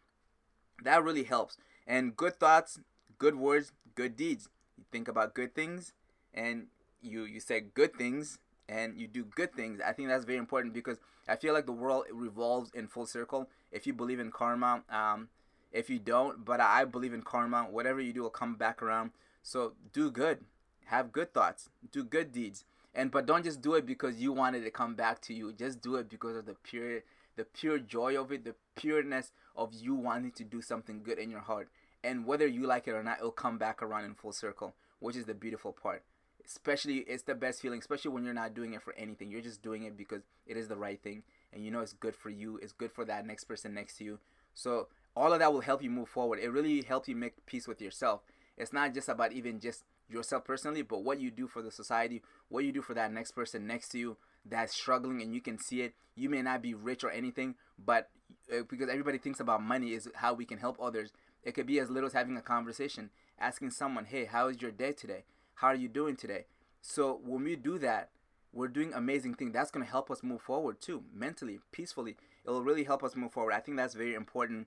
that 0.85 1.03
really 1.03 1.25
helps. 1.25 1.56
And 1.87 2.17
good 2.17 2.38
thoughts, 2.38 2.81
good 3.19 3.37
words, 3.37 3.73
good 3.94 4.17
deeds. 4.17 4.49
You 4.79 4.85
think 4.91 5.09
about 5.09 5.35
good 5.35 5.55
things 5.55 5.93
and 6.35 6.67
you 7.03 7.25
you 7.25 7.41
say 7.41 7.61
good 7.61 7.94
things 7.94 8.38
and 8.69 8.99
you 8.99 9.09
do 9.09 9.25
good 9.25 9.53
things. 9.53 9.81
I 9.85 9.93
think 9.93 10.09
that's 10.09 10.25
very 10.25 10.38
important 10.38 10.75
because 10.75 10.99
I 11.29 11.37
feel 11.37 11.55
like 11.55 11.67
the 11.67 11.73
world 11.73 12.05
revolves 12.12 12.71
in 12.73 12.87
full 12.87 13.06
circle. 13.06 13.49
If 13.73 13.87
you 13.87 13.93
believe 13.93 14.21
in 14.21 14.31
karma, 14.31 14.82
um, 14.91 15.29
if 15.73 15.91
you 15.91 15.99
don't, 15.99 16.44
but 16.44 16.61
I 16.61 16.85
believe 16.85 17.12
in 17.12 17.23
karma. 17.23 17.67
Whatever 17.71 18.00
you 18.00 18.12
do 18.12 18.23
will 18.23 18.31
come 18.31 18.55
back 18.55 18.83
around. 18.83 19.11
So 19.43 19.73
do 19.93 20.11
good, 20.11 20.44
have 20.87 21.12
good 21.12 21.33
thoughts, 21.33 21.69
do 21.93 22.05
good 22.05 22.33
deeds, 22.33 22.65
and 22.94 23.11
but 23.11 23.26
don't 23.26 23.44
just 23.44 23.62
do 23.62 23.75
it 23.75 23.87
because 23.87 24.17
you 24.17 24.33
wanted 24.33 24.65
to 24.65 24.71
come 24.71 24.94
back 24.94 25.21
to 25.23 25.35
you. 25.35 25.53
Just 25.53 25.81
do 25.81 25.97
it 25.97 26.09
because 26.09 26.37
of 26.37 26.47
the 26.47 26.55
pure, 26.62 27.00
the 27.41 27.47
pure 27.47 27.79
joy 27.79 28.21
of 28.21 28.31
it, 28.31 28.45
the 28.45 28.55
pureness 28.77 29.33
of 29.57 29.73
you 29.73 29.95
wanting 29.95 30.31
to 30.33 30.45
do 30.45 30.61
something 30.61 31.03
good 31.03 31.19
in 31.19 31.31
your 31.31 31.41
heart. 31.41 31.71
And 32.05 32.27
whether 32.27 32.47
you 32.47 32.67
like 32.67 32.87
it 32.87 32.91
or 32.91 33.03
not, 33.03 33.19
it'll 33.19 33.31
come 33.31 33.57
back 33.57 33.83
around 33.83 34.05
in 34.05 34.15
full 34.15 34.33
circle, 34.33 34.75
which 34.99 35.17
is 35.17 35.25
the 35.25 35.33
beautiful 35.33 35.73
part. 35.73 36.03
Especially, 36.45 36.99
it's 36.99 37.23
the 37.23 37.35
best 37.35 37.63
feeling, 37.63 37.79
especially 37.79 38.11
when 38.11 38.25
you're 38.25 38.35
not 38.35 38.53
doing 38.53 38.75
it 38.75 38.83
for 38.83 38.95
anything. 38.95 39.31
You're 39.31 39.41
just 39.41 39.63
doing 39.63 39.85
it 39.85 39.97
because 39.97 40.21
it 40.47 40.59
is 40.59 40.69
the 40.69 40.77
right 40.77 41.03
thing. 41.03 41.23
And 41.51 41.65
you 41.65 41.71
know 41.71 41.81
it's 41.81 41.95
good 41.95 42.15
for 42.15 42.29
you, 42.29 42.59
it's 42.59 42.73
good 42.73 42.93
for 42.93 43.07
that 43.07 43.27
next 43.27 43.45
person 43.45 43.73
next 43.73 43.97
to 43.99 44.05
you. 44.05 44.19
So, 44.55 44.89
all 45.17 45.33
of 45.33 45.39
that 45.39 45.53
will 45.53 45.63
help 45.63 45.83
you 45.83 45.91
move 45.91 46.09
forward. 46.09 46.41
It 46.41 46.51
really 46.51 46.83
helps 46.83 47.09
you 47.09 47.17
make 47.17 47.47
peace 47.47 47.67
with 47.67 47.81
yourself. 47.81 48.21
It's 48.59 48.73
not 48.73 48.93
just 48.93 49.09
about 49.09 49.33
even 49.33 49.61
just 49.61 49.85
yourself 50.11 50.45
personally, 50.45 50.83
but 50.83 51.05
what 51.05 51.21
you 51.21 51.31
do 51.31 51.49
for 51.49 51.63
the 51.63 51.71
society, 51.71 52.21
what 52.51 52.65
you 52.65 52.73
do 52.73 52.83
for 52.83 52.93
that 52.95 53.13
next 53.13 53.31
person 53.31 53.67
next 53.67 53.89
to 53.91 53.99
you 53.99 54.17
that's 54.45 54.75
struggling 54.75 55.23
and 55.23 55.35
you 55.35 55.41
can 55.41 55.59
see 55.59 55.83
it. 55.83 55.95
You 56.15 56.29
may 56.29 56.43
not 56.43 56.63
be 56.63 56.75
rich 56.75 57.05
or 57.05 57.11
anything, 57.11 57.55
but 57.79 58.11
uh, 58.53 58.63
because 58.69 58.89
everybody 58.89 59.19
thinks 59.19 59.41
about 59.41 59.63
money 59.63 59.93
is 59.93 60.09
how 60.15 60.35
we 60.35 60.45
can 60.45 60.59
help 60.59 60.77
others. 60.81 61.13
It 61.43 61.53
could 61.53 61.67
be 61.67 61.79
as 61.79 61.91
little 61.91 62.09
as 62.09 62.13
having 62.13 62.37
a 62.37 62.43
conversation, 62.43 63.11
asking 63.39 63.71
someone, 63.71 64.05
"Hey, 64.05 64.27
how 64.27 64.49
is 64.49 64.61
your 64.61 64.71
day 64.71 64.93
today? 64.93 65.25
How 65.55 65.69
are 65.69 65.75
you 65.75 65.89
doing 65.89 66.17
today?" 66.17 66.47
So 66.83 67.21
when 67.25 67.45
we 67.45 67.57
do 67.57 67.79
that, 67.79 68.11
we're 68.53 68.69
doing 68.69 68.93
amazing 68.93 69.35
things. 69.35 69.53
That's 69.53 69.71
going 69.71 69.85
to 69.85 69.91
help 69.91 70.11
us 70.11 70.23
move 70.23 70.43
forward 70.43 70.81
too, 70.81 71.05
mentally, 71.15 71.61
peacefully. 71.73 72.17
It 72.45 72.51
will 72.51 72.63
really 72.63 72.85
help 72.85 73.03
us 73.03 73.17
move 73.17 73.33
forward. 73.33 73.53
I 73.53 73.61
think 73.61 73.77
that's 73.77 73.95
very 73.95 74.15
important 74.15 74.67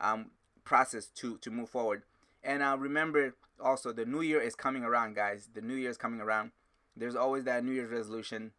um, 0.00 0.30
process 0.64 1.06
to 1.16 1.38
to 1.38 1.50
move 1.50 1.68
forward. 1.68 2.02
And 2.42 2.62
uh, 2.62 2.76
remember 2.78 3.34
also, 3.62 3.92
the 3.92 4.04
new 4.04 4.20
year 4.20 4.40
is 4.40 4.54
coming 4.54 4.84
around, 4.84 5.14
guys. 5.14 5.48
The 5.52 5.60
new 5.60 5.74
year 5.74 5.90
is 5.90 5.96
coming 5.96 6.20
around. 6.20 6.52
There's 6.96 7.16
always 7.16 7.44
that 7.44 7.64
New 7.64 7.72
Year's 7.72 7.90
resolution. 7.90 8.52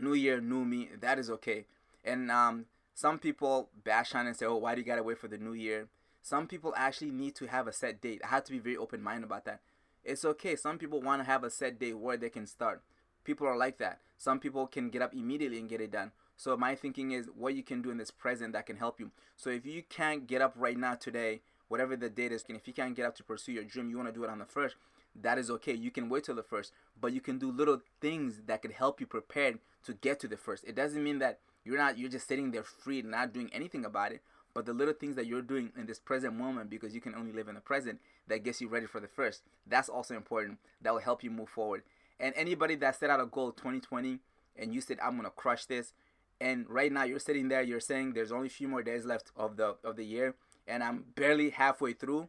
New 0.00 0.14
year, 0.14 0.40
new 0.40 0.64
me. 0.64 0.90
That 1.00 1.18
is 1.18 1.30
okay. 1.30 1.66
And 2.04 2.30
um, 2.30 2.66
some 2.94 3.18
people 3.18 3.68
bash 3.84 4.14
on 4.14 4.26
and 4.26 4.36
say, 4.36 4.46
"Oh, 4.46 4.56
why 4.56 4.74
do 4.74 4.80
you 4.80 4.86
gotta 4.86 5.02
wait 5.02 5.18
for 5.18 5.28
the 5.28 5.38
new 5.38 5.52
year?" 5.52 5.88
Some 6.22 6.46
people 6.46 6.72
actually 6.76 7.10
need 7.10 7.34
to 7.36 7.46
have 7.46 7.68
a 7.68 7.72
set 7.72 8.00
date. 8.00 8.22
I 8.24 8.28
have 8.28 8.44
to 8.44 8.52
be 8.52 8.58
very 8.58 8.76
open 8.76 9.02
minded 9.02 9.24
about 9.24 9.44
that. 9.44 9.60
It's 10.04 10.24
okay. 10.24 10.56
Some 10.56 10.78
people 10.78 11.00
want 11.00 11.20
to 11.20 11.26
have 11.26 11.44
a 11.44 11.50
set 11.50 11.78
date 11.78 11.98
where 11.98 12.16
they 12.16 12.30
can 12.30 12.46
start. 12.46 12.82
People 13.24 13.46
are 13.46 13.56
like 13.56 13.78
that. 13.78 14.00
Some 14.18 14.38
people 14.38 14.66
can 14.66 14.90
get 14.90 15.02
up 15.02 15.14
immediately 15.14 15.58
and 15.58 15.68
get 15.68 15.80
it 15.80 15.90
done. 15.90 16.12
So 16.36 16.56
my 16.56 16.74
thinking 16.74 17.12
is 17.12 17.26
what 17.34 17.54
you 17.54 17.62
can 17.62 17.82
do 17.82 17.90
in 17.90 17.98
this 17.98 18.10
present 18.10 18.52
that 18.52 18.66
can 18.66 18.76
help 18.76 18.98
you. 18.98 19.10
So 19.36 19.50
if 19.50 19.64
you 19.64 19.82
can't 19.82 20.26
get 20.26 20.42
up 20.42 20.54
right 20.56 20.76
now 20.76 20.94
today, 20.94 21.42
whatever 21.68 21.96
the 21.96 22.10
date 22.10 22.32
is, 22.32 22.44
and 22.48 22.56
if 22.56 22.66
you 22.66 22.74
can't 22.74 22.96
get 22.96 23.06
up 23.06 23.16
to 23.16 23.24
pursue 23.24 23.52
your 23.52 23.64
dream, 23.64 23.90
you 23.90 23.96
want 23.96 24.08
to 24.08 24.14
do 24.14 24.24
it 24.24 24.30
on 24.30 24.38
the 24.38 24.44
first, 24.44 24.76
that 25.20 25.38
is 25.38 25.50
okay. 25.50 25.74
You 25.74 25.90
can 25.90 26.08
wait 26.08 26.24
till 26.24 26.34
the 26.34 26.42
first, 26.42 26.72
but 27.00 27.12
you 27.12 27.20
can 27.20 27.38
do 27.38 27.50
little 27.50 27.80
things 28.00 28.42
that 28.46 28.62
could 28.62 28.72
help 28.72 29.00
you 29.00 29.06
prepare 29.06 29.54
to 29.84 29.92
get 29.94 30.20
to 30.20 30.28
the 30.28 30.36
first. 30.36 30.64
It 30.64 30.74
doesn't 30.74 31.02
mean 31.02 31.18
that 31.20 31.38
you're 31.64 31.78
not 31.78 31.98
you're 31.98 32.10
just 32.10 32.28
sitting 32.28 32.50
there 32.50 32.64
free 32.64 33.00
and 33.00 33.10
not 33.10 33.32
doing 33.32 33.50
anything 33.52 33.84
about 33.84 34.12
it. 34.12 34.22
But 34.52 34.66
the 34.66 34.72
little 34.72 34.94
things 34.94 35.16
that 35.16 35.26
you're 35.26 35.42
doing 35.42 35.72
in 35.76 35.86
this 35.86 35.98
present 35.98 36.34
moment 36.34 36.70
because 36.70 36.94
you 36.94 37.00
can 37.00 37.14
only 37.14 37.32
live 37.32 37.48
in 37.48 37.56
the 37.56 37.60
present 37.60 38.00
that 38.28 38.44
gets 38.44 38.60
you 38.60 38.68
ready 38.68 38.86
for 38.86 39.00
the 39.00 39.08
first. 39.08 39.42
That's 39.66 39.88
also 39.88 40.14
important. 40.14 40.58
That 40.80 40.92
will 40.92 41.00
help 41.00 41.24
you 41.24 41.30
move 41.30 41.48
forward. 41.48 41.82
And 42.20 42.32
anybody 42.36 42.76
that 42.76 42.98
set 42.98 43.10
out 43.10 43.20
a 43.20 43.26
goal 43.26 43.50
2020 43.50 44.20
and 44.56 44.72
you 44.72 44.80
said 44.80 44.98
I'm 45.02 45.16
gonna 45.16 45.30
crush 45.30 45.66
this, 45.66 45.92
and 46.40 46.68
right 46.68 46.92
now 46.92 47.04
you're 47.04 47.18
sitting 47.18 47.48
there, 47.48 47.62
you're 47.62 47.80
saying 47.80 48.12
there's 48.12 48.32
only 48.32 48.46
a 48.46 48.50
few 48.50 48.68
more 48.68 48.82
days 48.82 49.04
left 49.04 49.30
of 49.36 49.56
the 49.56 49.76
of 49.82 49.96
the 49.96 50.04
year, 50.04 50.34
and 50.66 50.82
I'm 50.82 51.04
barely 51.14 51.50
halfway 51.50 51.92
through. 51.92 52.28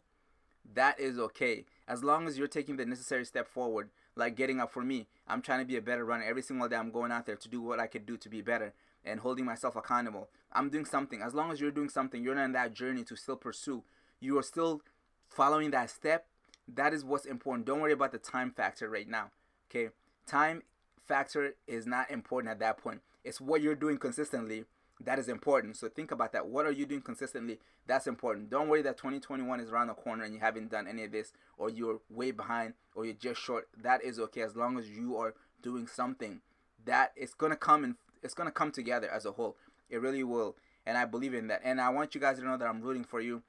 That 0.74 1.00
is 1.00 1.20
okay 1.20 1.65
as 1.88 2.04
long 2.04 2.27
as 2.27 2.38
you're 2.38 2.48
taking 2.48 2.77
the 2.77 2.86
necessary 2.86 3.25
step 3.25 3.48
forward. 3.48 3.89
Like 4.15 4.36
getting 4.36 4.62
up 4.62 4.72
for 4.72 4.84
me, 4.84 5.08
I'm 5.27 5.42
trying 5.42 5.60
to 5.60 5.65
be 5.65 5.75
a 5.75 5.82
better 5.82 6.06
runner 6.06 6.24
every 6.24 6.42
single 6.42 6.70
day. 6.70 6.77
I'm 6.77 6.92
going 6.92 7.12
out 7.12 7.25
there 7.25 7.36
to 7.36 7.50
do 7.50 7.62
what 7.62 7.80
I 7.80 7.88
could 7.88 8.06
do 8.06 8.18
to 8.18 8.30
be 8.30 8.42
better 8.42 8.74
and 9.04 9.20
holding 9.20 9.46
myself 9.46 9.75
accountable. 9.75 10.30
I'm 10.54 10.70
doing 10.70 10.86
something. 10.86 11.22
As 11.22 11.34
long 11.34 11.51
as 11.51 11.60
you're 11.60 11.72
doing 11.72 11.89
something, 11.89 12.24
you're 12.24 12.36
not 12.36 12.46
in 12.46 12.51
that 12.54 12.74
journey 12.74 13.04
to 13.04 13.15
still 13.15 13.36
pursue. 13.36 13.84
You 14.20 14.38
are 14.38 14.44
still 14.44 14.82
following 15.27 15.72
that 15.72 15.89
step. 15.89 16.27
That 16.74 16.94
is 16.94 17.04
what's 17.04 17.25
important. 17.25 17.68
Don't 17.68 17.82
worry 17.82 17.92
about 17.92 18.13
the 18.13 18.18
time 18.18 18.51
factor 18.51 18.89
right 18.89 19.08
now. 19.08 19.32
Okay? 19.70 19.89
Time 20.25 20.63
factor 21.06 21.56
is 21.68 21.86
not 21.86 22.10
important 22.10 22.51
at 22.51 22.60
that 22.60 22.77
point. 22.77 23.01
It's 23.24 23.42
what 23.42 23.62
you're 23.62 23.75
doing 23.75 23.98
consistently 23.98 24.65
that 25.02 25.20
is 25.20 25.28
important. 25.28 25.75
So 25.75 25.90
think 25.90 26.12
about 26.12 26.32
that. 26.34 26.48
What 26.48 26.66
are 26.66 26.72
you 26.72 26.86
doing 26.86 27.02
consistently? 27.02 27.60
That's 27.86 28.08
important. 28.08 28.50
Don't 28.50 28.70
worry 28.70 28.82
that 28.84 28.98
2021 28.98 29.60
is 29.60 29.70
around 29.70 29.88
the 29.88 29.94
corner 29.94 30.24
and 30.24 30.34
you 30.34 30.40
haven't 30.40 30.72
done 30.72 30.88
any 30.88 31.04
of 31.04 31.12
this, 31.12 31.34
or 31.58 31.70
you're 31.70 32.00
way 32.10 32.32
behind, 32.32 32.74
or 32.96 33.06
you're 33.06 33.14
just 33.14 33.42
short. 33.42 33.68
That 33.82 34.04
is 34.04 34.20
okay 34.20 34.42
as 34.42 34.56
long 34.56 34.78
as 34.80 34.90
you 34.90 35.18
are 35.18 35.34
doing 35.62 35.88
something. 35.88 36.42
That 36.86 37.12
it's 37.16 37.34
gonna 37.34 37.56
come 37.56 37.84
and 37.84 37.96
it's 38.24 38.34
gonna 38.34 38.52
come 38.52 38.72
together 38.72 39.10
as 39.10 39.25
a 39.25 39.32
whole. 39.32 39.58
It 39.90 40.02
really 40.02 40.24
will, 40.24 40.56
and 40.86 40.98
I 40.98 41.06
believe 41.06 41.34
in 41.34 41.48
that. 41.48 41.62
And 41.64 41.82
I 41.82 41.90
want 41.90 42.16
you 42.16 42.22
guys 42.22 42.40
to 42.40 42.46
know 42.46 42.58
that 42.58 42.68
I'm 42.68 42.82
rooting 42.82 43.04
for 43.04 43.20
you. 43.20 43.44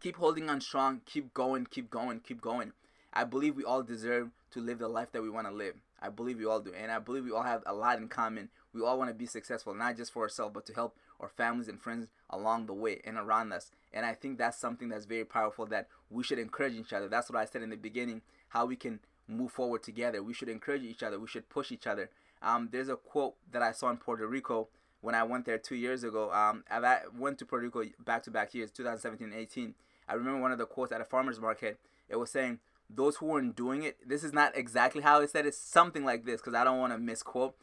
Keep 0.00 0.16
holding 0.16 0.50
on 0.50 0.60
strong. 0.60 1.02
Keep 1.04 1.34
going. 1.34 1.66
Keep 1.66 1.90
going. 1.90 2.20
Keep 2.20 2.40
going. 2.40 2.72
I 3.12 3.24
believe 3.24 3.54
we 3.54 3.64
all 3.64 3.82
deserve 3.82 4.30
to 4.52 4.60
live 4.60 4.78
the 4.78 4.88
life 4.88 5.12
that 5.12 5.22
we 5.22 5.30
want 5.30 5.46
to 5.46 5.52
live. 5.52 5.76
I 6.00 6.08
believe 6.08 6.38
we 6.38 6.46
all 6.46 6.60
do, 6.60 6.72
and 6.74 6.90
I 6.90 6.98
believe 6.98 7.24
we 7.24 7.30
all 7.32 7.42
have 7.42 7.62
a 7.66 7.72
lot 7.72 7.98
in 7.98 8.08
common 8.08 8.50
we 8.74 8.82
all 8.82 8.98
want 8.98 9.10
to 9.10 9.14
be 9.14 9.26
successful, 9.26 9.74
not 9.74 9.96
just 9.96 10.12
for 10.12 10.22
ourselves, 10.22 10.52
but 10.52 10.66
to 10.66 10.74
help 10.74 10.96
our 11.20 11.28
families 11.28 11.68
and 11.68 11.80
friends 11.80 12.08
along 12.28 12.66
the 12.66 12.74
way 12.74 13.00
and 13.04 13.16
around 13.16 13.52
us. 13.52 13.70
And 13.92 14.04
I 14.04 14.14
think 14.14 14.38
that's 14.38 14.58
something 14.58 14.88
that's 14.88 15.06
very 15.06 15.24
powerful 15.24 15.66
that 15.66 15.88
we 16.10 16.24
should 16.24 16.38
encourage 16.38 16.74
each 16.74 16.92
other. 16.92 17.08
That's 17.08 17.30
what 17.30 17.38
I 17.38 17.44
said 17.44 17.62
in 17.62 17.70
the 17.70 17.76
beginning, 17.76 18.22
how 18.48 18.66
we 18.66 18.76
can 18.76 19.00
move 19.28 19.52
forward 19.52 19.82
together. 19.82 20.22
We 20.22 20.34
should 20.34 20.48
encourage 20.48 20.82
each 20.82 21.02
other. 21.02 21.18
We 21.18 21.28
should 21.28 21.48
push 21.48 21.70
each 21.72 21.86
other. 21.86 22.10
Um, 22.42 22.68
there's 22.70 22.88
a 22.88 22.96
quote 22.96 23.36
that 23.52 23.62
I 23.62 23.72
saw 23.72 23.90
in 23.90 23.96
Puerto 23.96 24.26
Rico 24.26 24.68
when 25.00 25.14
I 25.14 25.22
went 25.22 25.46
there 25.46 25.58
two 25.58 25.76
years 25.76 26.04
ago. 26.04 26.32
Um, 26.32 26.64
I 26.70 27.00
went 27.16 27.38
to 27.38 27.46
Puerto 27.46 27.64
Rico 27.64 27.84
back 28.04 28.22
to 28.24 28.30
back 28.30 28.54
years, 28.54 28.70
2017 28.70 29.32
and 29.32 29.40
18. 29.40 29.74
I 30.08 30.14
remember 30.14 30.40
one 30.40 30.52
of 30.52 30.58
the 30.58 30.66
quotes 30.66 30.92
at 30.92 31.00
a 31.00 31.04
farmer's 31.04 31.40
market. 31.40 31.78
It 32.08 32.16
was 32.16 32.30
saying, 32.30 32.58
those 32.90 33.16
who 33.16 33.26
weren't 33.26 33.56
doing 33.56 33.82
it, 33.82 33.96
this 34.06 34.22
is 34.22 34.32
not 34.32 34.56
exactly 34.56 35.02
how 35.02 35.20
it 35.20 35.30
said. 35.30 35.46
It's 35.46 35.58
something 35.58 36.04
like 36.04 36.24
this 36.24 36.40
because 36.40 36.54
I 36.54 36.64
don't 36.64 36.78
want 36.78 36.92
to 36.92 36.98
misquote. 36.98 37.54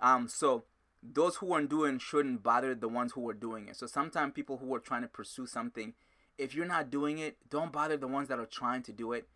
Um, 0.00 0.28
so 0.28 0.64
those 1.02 1.36
who 1.36 1.46
weren't 1.46 1.70
doing 1.70 1.98
shouldn't 1.98 2.42
bother 2.42 2.74
the 2.74 2.88
ones 2.88 3.12
who 3.12 3.20
were 3.20 3.34
doing 3.34 3.68
it. 3.68 3.76
So 3.76 3.86
sometimes 3.86 4.32
people 4.34 4.58
who 4.58 4.74
are 4.74 4.80
trying 4.80 5.02
to 5.02 5.08
pursue 5.08 5.46
something, 5.46 5.94
if 6.38 6.54
you're 6.54 6.66
not 6.66 6.90
doing 6.90 7.18
it, 7.18 7.36
don't 7.48 7.72
bother 7.72 7.96
the 7.96 8.08
ones 8.08 8.28
that 8.28 8.38
are 8.38 8.46
trying 8.46 8.82
to 8.84 8.92
do 8.92 9.12
it. 9.12 9.28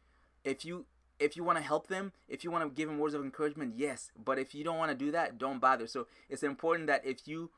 If 0.44 0.64
you 0.64 0.86
if 1.20 1.36
you 1.36 1.44
want 1.44 1.58
to 1.58 1.64
help 1.64 1.86
them, 1.86 2.12
if 2.28 2.42
you 2.42 2.50
want 2.50 2.64
to 2.64 2.70
give 2.74 2.88
them 2.88 2.98
words 2.98 3.14
of 3.14 3.22
encouragement, 3.22 3.74
yes. 3.76 4.10
But 4.22 4.38
if 4.38 4.54
you 4.54 4.64
don't 4.64 4.78
want 4.78 4.90
to 4.90 4.96
do 4.96 5.12
that, 5.12 5.38
don't 5.38 5.60
bother. 5.60 5.86
So 5.86 6.06
it's 6.28 6.42
important 6.42 6.86
that 6.88 7.04
if 7.04 7.26
you 7.26 7.50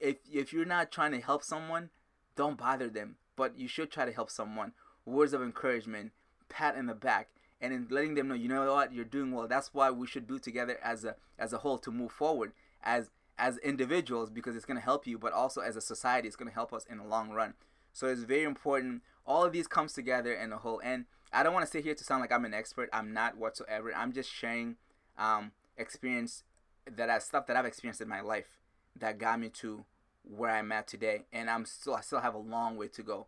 if 0.00 0.16
if 0.30 0.52
you're 0.52 0.64
not 0.64 0.90
trying 0.90 1.12
to 1.12 1.20
help 1.20 1.44
someone, 1.44 1.90
don't 2.36 2.58
bother 2.58 2.88
them. 2.88 3.16
But 3.36 3.58
you 3.58 3.68
should 3.68 3.90
try 3.90 4.04
to 4.04 4.12
help 4.12 4.30
someone. 4.30 4.72
Words 5.04 5.32
of 5.32 5.42
encouragement, 5.42 6.12
pat 6.48 6.76
in 6.76 6.86
the 6.86 6.94
back, 6.94 7.28
and 7.62 7.72
in 7.72 7.86
letting 7.88 8.14
them 8.14 8.28
know, 8.28 8.34
you 8.34 8.48
know 8.48 8.74
what, 8.74 8.92
you're 8.92 9.04
doing 9.04 9.32
well. 9.32 9.48
That's 9.48 9.72
why 9.72 9.90
we 9.90 10.06
should 10.06 10.26
do 10.26 10.38
together 10.38 10.78
as 10.82 11.04
a 11.04 11.16
as 11.38 11.52
a 11.52 11.58
whole 11.58 11.78
to 11.78 11.90
move 11.90 12.12
forward. 12.12 12.52
As 12.82 13.10
as 13.38 13.56
individuals 13.58 14.30
because 14.30 14.56
it's 14.56 14.64
going 14.64 14.76
to 14.76 14.84
help 14.84 15.06
you, 15.06 15.18
but 15.18 15.32
also 15.32 15.60
as 15.60 15.76
a 15.76 15.80
society, 15.80 16.28
it's 16.28 16.36
going 16.36 16.48
to 16.48 16.54
help 16.54 16.72
us 16.72 16.84
in 16.90 16.98
the 16.98 17.04
long 17.04 17.30
run. 17.30 17.54
So 17.92 18.06
it's 18.08 18.24
very 18.24 18.44
important. 18.44 19.02
All 19.26 19.44
of 19.44 19.52
these 19.52 19.66
comes 19.66 19.92
together 19.92 20.32
in 20.32 20.52
a 20.52 20.58
whole. 20.58 20.80
And 20.82 21.06
I 21.32 21.42
don't 21.42 21.54
want 21.54 21.64
to 21.64 21.70
sit 21.70 21.84
here 21.84 21.94
to 21.94 22.04
sound 22.04 22.20
like 22.20 22.32
I'm 22.32 22.44
an 22.44 22.54
expert. 22.54 22.88
I'm 22.92 23.12
not 23.12 23.36
whatsoever. 23.36 23.94
I'm 23.94 24.12
just 24.12 24.30
sharing 24.30 24.76
um, 25.18 25.52
experience 25.76 26.44
that 26.90 27.08
I 27.08 27.18
stuff 27.18 27.46
that 27.46 27.56
I've 27.56 27.66
experienced 27.66 28.00
in 28.00 28.08
my 28.08 28.20
life 28.20 28.58
that 28.98 29.18
got 29.18 29.40
me 29.40 29.48
to 29.48 29.84
where 30.24 30.50
I'm 30.50 30.72
at 30.72 30.86
today. 30.86 31.24
And 31.32 31.48
I'm 31.48 31.64
still 31.64 31.94
I 31.94 32.00
still 32.00 32.20
have 32.20 32.34
a 32.34 32.38
long 32.38 32.76
way 32.76 32.88
to 32.88 33.02
go, 33.02 33.26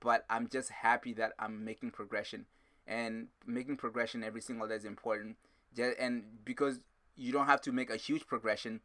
but 0.00 0.24
I'm 0.30 0.48
just 0.48 0.70
happy 0.70 1.12
that 1.14 1.32
I'm 1.38 1.64
making 1.64 1.90
progression. 1.90 2.46
And 2.86 3.28
making 3.46 3.76
progression 3.76 4.22
every 4.22 4.40
single 4.40 4.68
day 4.68 4.74
is 4.74 4.84
important. 4.84 5.36
And 5.98 6.24
because 6.44 6.80
you 7.16 7.32
don't 7.32 7.46
have 7.46 7.60
to 7.62 7.72
make 7.72 7.90
a 7.90 7.96
huge 7.96 8.26
progression, 8.26 8.80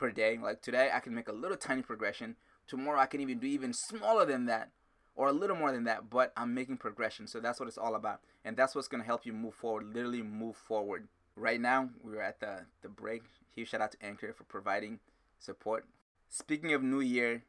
per 0.00 0.10
day. 0.10 0.38
Like 0.42 0.62
today, 0.62 0.90
I 0.92 0.98
can 0.98 1.14
make 1.14 1.28
a 1.28 1.32
little 1.32 1.56
tiny 1.56 1.82
progression. 1.82 2.36
Tomorrow, 2.66 2.98
I 2.98 3.06
can 3.06 3.20
even 3.20 3.38
do 3.38 3.46
even 3.46 3.72
smaller 3.72 4.24
than 4.24 4.46
that 4.46 4.70
or 5.14 5.28
a 5.28 5.32
little 5.32 5.56
more 5.56 5.70
than 5.70 5.84
that, 5.84 6.08
but 6.08 6.32
I'm 6.36 6.54
making 6.54 6.78
progression. 6.78 7.26
So 7.26 7.38
that's 7.40 7.60
what 7.60 7.68
it's 7.68 7.76
all 7.76 7.94
about. 7.94 8.20
And 8.44 8.56
that's 8.56 8.74
what's 8.74 8.88
going 8.88 9.02
to 9.02 9.06
help 9.06 9.26
you 9.26 9.34
move 9.34 9.54
forward, 9.54 9.94
literally 9.94 10.22
move 10.22 10.56
forward. 10.56 11.08
Right 11.36 11.60
now, 11.60 11.90
we're 12.02 12.22
at 12.22 12.40
the, 12.40 12.62
the 12.80 12.88
break. 12.88 13.24
Huge 13.54 13.68
shout 13.68 13.82
out 13.82 13.92
to 13.92 13.98
Anchor 14.02 14.32
for 14.32 14.44
providing 14.44 15.00
support. 15.38 15.84
Speaking 16.30 16.72
of 16.72 16.82
New 16.82 17.00
Year, 17.00 17.42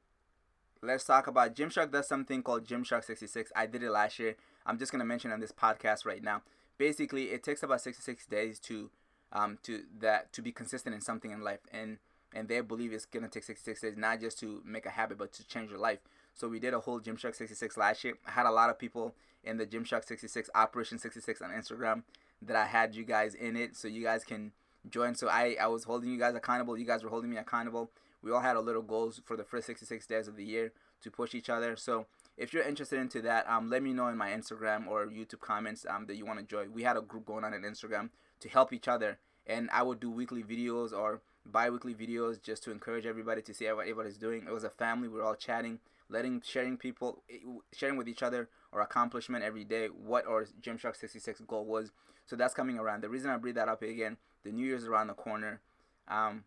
let's 0.81 1.05
talk 1.05 1.27
about 1.27 1.55
Gymshark 1.55 1.91
does 1.91 2.07
something 2.07 2.41
called 2.41 2.65
Gymshark 2.65 3.03
66. 3.05 3.51
I 3.55 3.65
did 3.65 3.83
it 3.83 3.91
last 3.91 4.19
year. 4.19 4.35
I'm 4.65 4.77
just 4.77 4.91
to 4.91 5.05
mention 5.05 5.31
on 5.31 5.39
this 5.39 5.51
podcast 5.51 6.05
right 6.05 6.23
now. 6.23 6.41
Basically, 6.77 7.25
it 7.25 7.43
takes 7.43 7.63
about 7.63 7.81
66 7.81 8.25
days 8.25 8.59
to 8.61 8.89
um 9.33 9.59
to 9.63 9.83
that 9.99 10.33
to 10.33 10.41
be 10.41 10.51
consistent 10.51 10.93
in 10.95 11.01
something 11.01 11.31
in 11.31 11.41
life. 11.41 11.59
And 11.71 11.97
and 12.33 12.47
they 12.47 12.61
believe 12.61 12.93
it's 12.93 13.05
gonna 13.05 13.27
take 13.27 13.43
66 13.43 13.81
days 13.81 13.97
not 13.97 14.19
just 14.19 14.39
to 14.39 14.61
make 14.65 14.85
a 14.85 14.89
habit 14.89 15.17
but 15.17 15.31
to 15.33 15.47
change 15.47 15.69
your 15.69 15.79
life. 15.79 15.99
So 16.33 16.47
we 16.47 16.59
did 16.59 16.73
a 16.73 16.79
whole 16.79 16.99
Gymshark 16.99 17.35
66 17.35 17.77
last 17.77 18.03
year. 18.03 18.15
I 18.25 18.31
had 18.31 18.45
a 18.45 18.51
lot 18.51 18.69
of 18.69 18.79
people 18.79 19.13
in 19.43 19.57
the 19.57 19.65
Gymshark 19.65 20.05
66 20.05 20.49
Operation 20.55 20.97
66 20.97 21.41
on 21.41 21.49
Instagram 21.51 22.03
that 22.41 22.55
I 22.55 22.65
had 22.65 22.95
you 22.95 23.03
guys 23.03 23.35
in 23.35 23.55
it, 23.55 23.75
so 23.75 23.87
you 23.87 24.03
guys 24.03 24.23
can 24.23 24.51
join. 24.89 25.13
So 25.15 25.27
I 25.27 25.57
I 25.61 25.67
was 25.67 25.83
holding 25.83 26.09
you 26.09 26.17
guys 26.17 26.33
accountable. 26.35 26.77
You 26.77 26.85
guys 26.85 27.03
were 27.03 27.09
holding 27.09 27.29
me 27.29 27.37
accountable. 27.37 27.91
We 28.23 28.31
all 28.31 28.41
had 28.41 28.55
a 28.55 28.61
little 28.61 28.81
goals 28.81 29.21
for 29.25 29.35
the 29.35 29.43
first 29.43 29.67
66 29.67 30.05
days 30.07 30.27
of 30.27 30.35
the 30.35 30.43
year 30.43 30.73
to 31.01 31.11
push 31.11 31.33
each 31.33 31.49
other. 31.49 31.75
So 31.75 32.05
if 32.37 32.53
you're 32.53 32.63
interested 32.63 32.99
into 32.99 33.21
that, 33.23 33.49
um, 33.49 33.69
let 33.69 33.83
me 33.83 33.93
know 33.93 34.07
in 34.07 34.17
my 34.17 34.29
Instagram 34.29 34.87
or 34.87 35.07
YouTube 35.07 35.39
comments 35.39 35.85
um, 35.89 36.05
that 36.07 36.15
you 36.15 36.25
want 36.25 36.39
to 36.39 36.45
join. 36.45 36.71
We 36.71 36.83
had 36.83 36.97
a 36.97 37.01
group 37.01 37.25
going 37.25 37.43
on 37.43 37.53
in 37.53 37.61
Instagram 37.63 38.09
to 38.39 38.49
help 38.49 38.73
each 38.73 38.87
other, 38.87 39.19
and 39.45 39.69
I 39.71 39.83
would 39.83 39.99
do 39.99 40.09
weekly 40.09 40.43
videos 40.43 40.91
or 40.91 41.21
bi-weekly 41.45 41.95
videos 41.95 42.41
just 42.41 42.63
to 42.63 42.71
encourage 42.71 43.05
everybody 43.05 43.41
to 43.41 43.53
see 43.53 43.65
what 43.65 43.81
everybody's 43.81 44.17
doing. 44.17 44.43
It 44.47 44.53
was 44.53 44.63
a 44.63 44.69
family. 44.69 45.07
We 45.07 45.19
are 45.19 45.23
all 45.23 45.35
chatting, 45.35 45.79
letting, 46.09 46.41
sharing 46.45 46.77
people, 46.77 47.23
eh, 47.29 47.37
sharing 47.73 47.97
with 47.97 48.07
each 48.07 48.23
other 48.23 48.49
our 48.73 48.81
accomplishment 48.81 49.43
every 49.43 49.63
day, 49.63 49.87
what 49.87 50.25
our 50.27 50.45
Gymshark 50.61 50.95
66 50.95 51.41
goal 51.41 51.65
was. 51.65 51.91
So 52.25 52.35
that's 52.35 52.53
coming 52.53 52.77
around. 52.77 53.03
The 53.03 53.09
reason 53.09 53.29
I 53.29 53.37
bring 53.37 53.55
that 53.55 53.67
up 53.67 53.81
again, 53.81 54.17
the 54.43 54.51
New 54.51 54.65
Year's 54.65 54.85
around 54.85 55.07
the 55.07 55.13
corner. 55.13 55.59
Um, 56.07 56.45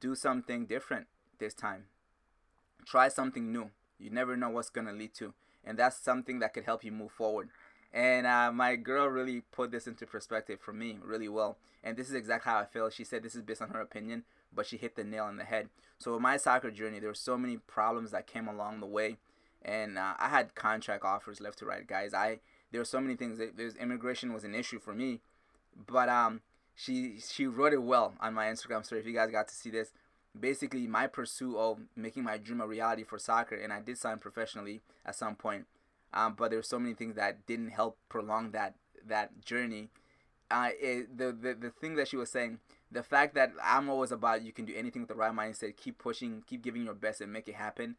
do 0.00 0.14
something 0.14 0.66
different 0.66 1.06
this 1.38 1.54
time. 1.54 1.84
Try 2.86 3.08
something 3.08 3.52
new. 3.52 3.70
You 3.98 4.10
never 4.10 4.36
know 4.36 4.50
what's 4.50 4.70
gonna 4.70 4.92
lead 4.92 5.14
to, 5.14 5.34
and 5.64 5.78
that's 5.78 5.96
something 5.96 6.40
that 6.40 6.54
could 6.54 6.64
help 6.64 6.84
you 6.84 6.92
move 6.92 7.12
forward. 7.12 7.50
And 7.92 8.26
uh, 8.26 8.50
my 8.52 8.76
girl 8.76 9.06
really 9.06 9.42
put 9.52 9.70
this 9.70 9.86
into 9.86 10.06
perspective 10.06 10.60
for 10.60 10.72
me 10.72 10.98
really 11.02 11.28
well. 11.28 11.58
And 11.84 11.96
this 11.96 12.08
is 12.08 12.14
exactly 12.14 12.50
how 12.50 12.58
I 12.58 12.64
feel. 12.64 12.88
She 12.90 13.04
said 13.04 13.22
this 13.22 13.34
is 13.34 13.42
based 13.42 13.60
on 13.60 13.70
her 13.70 13.80
opinion, 13.80 14.24
but 14.54 14.66
she 14.66 14.76
hit 14.76 14.96
the 14.96 15.04
nail 15.04 15.24
on 15.24 15.36
the 15.36 15.44
head. 15.44 15.68
So 15.98 16.12
with 16.12 16.22
my 16.22 16.36
soccer 16.36 16.70
journey, 16.70 17.00
there 17.00 17.10
were 17.10 17.14
so 17.14 17.36
many 17.36 17.58
problems 17.58 18.10
that 18.12 18.26
came 18.26 18.48
along 18.48 18.80
the 18.80 18.86
way, 18.86 19.18
and 19.62 19.98
uh, 19.98 20.14
I 20.18 20.28
had 20.28 20.54
contract 20.54 21.04
offers 21.04 21.40
left 21.40 21.58
to 21.58 21.66
right, 21.66 21.86
guys. 21.86 22.14
I 22.14 22.40
there 22.70 22.80
were 22.80 22.86
so 22.86 23.00
many 23.00 23.14
things. 23.14 23.38
There's 23.54 23.76
immigration 23.76 24.32
was 24.32 24.44
an 24.44 24.54
issue 24.54 24.80
for 24.80 24.94
me, 24.94 25.20
but 25.86 26.08
um, 26.08 26.40
she 26.74 27.18
she 27.20 27.46
wrote 27.46 27.72
it 27.72 27.82
well 27.82 28.14
on 28.20 28.34
my 28.34 28.46
Instagram 28.46 28.84
story. 28.84 29.00
If 29.00 29.06
you 29.06 29.14
guys 29.14 29.30
got 29.30 29.48
to 29.48 29.54
see 29.54 29.70
this, 29.70 29.92
basically 30.38 30.86
my 30.86 31.06
pursuit 31.06 31.56
of 31.56 31.78
making 31.96 32.24
my 32.24 32.38
dream 32.38 32.60
a 32.60 32.66
reality 32.66 33.04
for 33.04 33.18
soccer, 33.18 33.54
and 33.54 33.72
I 33.72 33.80
did 33.80 33.98
sign 33.98 34.18
professionally 34.18 34.80
at 35.04 35.14
some 35.16 35.34
point 35.36 35.66
um, 36.14 36.34
but 36.36 36.50
there's 36.50 36.68
so 36.68 36.78
many 36.78 36.94
things 36.94 37.16
that 37.16 37.46
didn't 37.46 37.70
help 37.70 37.96
prolong 38.08 38.50
that 38.52 38.74
that 39.06 39.44
journey. 39.44 39.88
Uh, 40.50 40.70
it, 40.78 41.16
the, 41.16 41.32
the 41.32 41.54
the 41.54 41.70
thing 41.70 41.94
that 41.96 42.08
she 42.08 42.16
was 42.16 42.30
saying, 42.30 42.58
the 42.90 43.02
fact 43.02 43.34
that 43.34 43.52
I'm 43.62 43.88
always 43.88 44.12
about 44.12 44.42
you 44.42 44.52
can 44.52 44.66
do 44.66 44.74
anything 44.76 45.02
with 45.02 45.08
the 45.08 45.14
right 45.14 45.32
mindset, 45.32 45.76
keep 45.76 45.98
pushing, 45.98 46.42
keep 46.46 46.62
giving 46.62 46.84
your 46.84 46.94
best, 46.94 47.20
and 47.20 47.32
make 47.32 47.48
it 47.48 47.54
happen. 47.54 47.96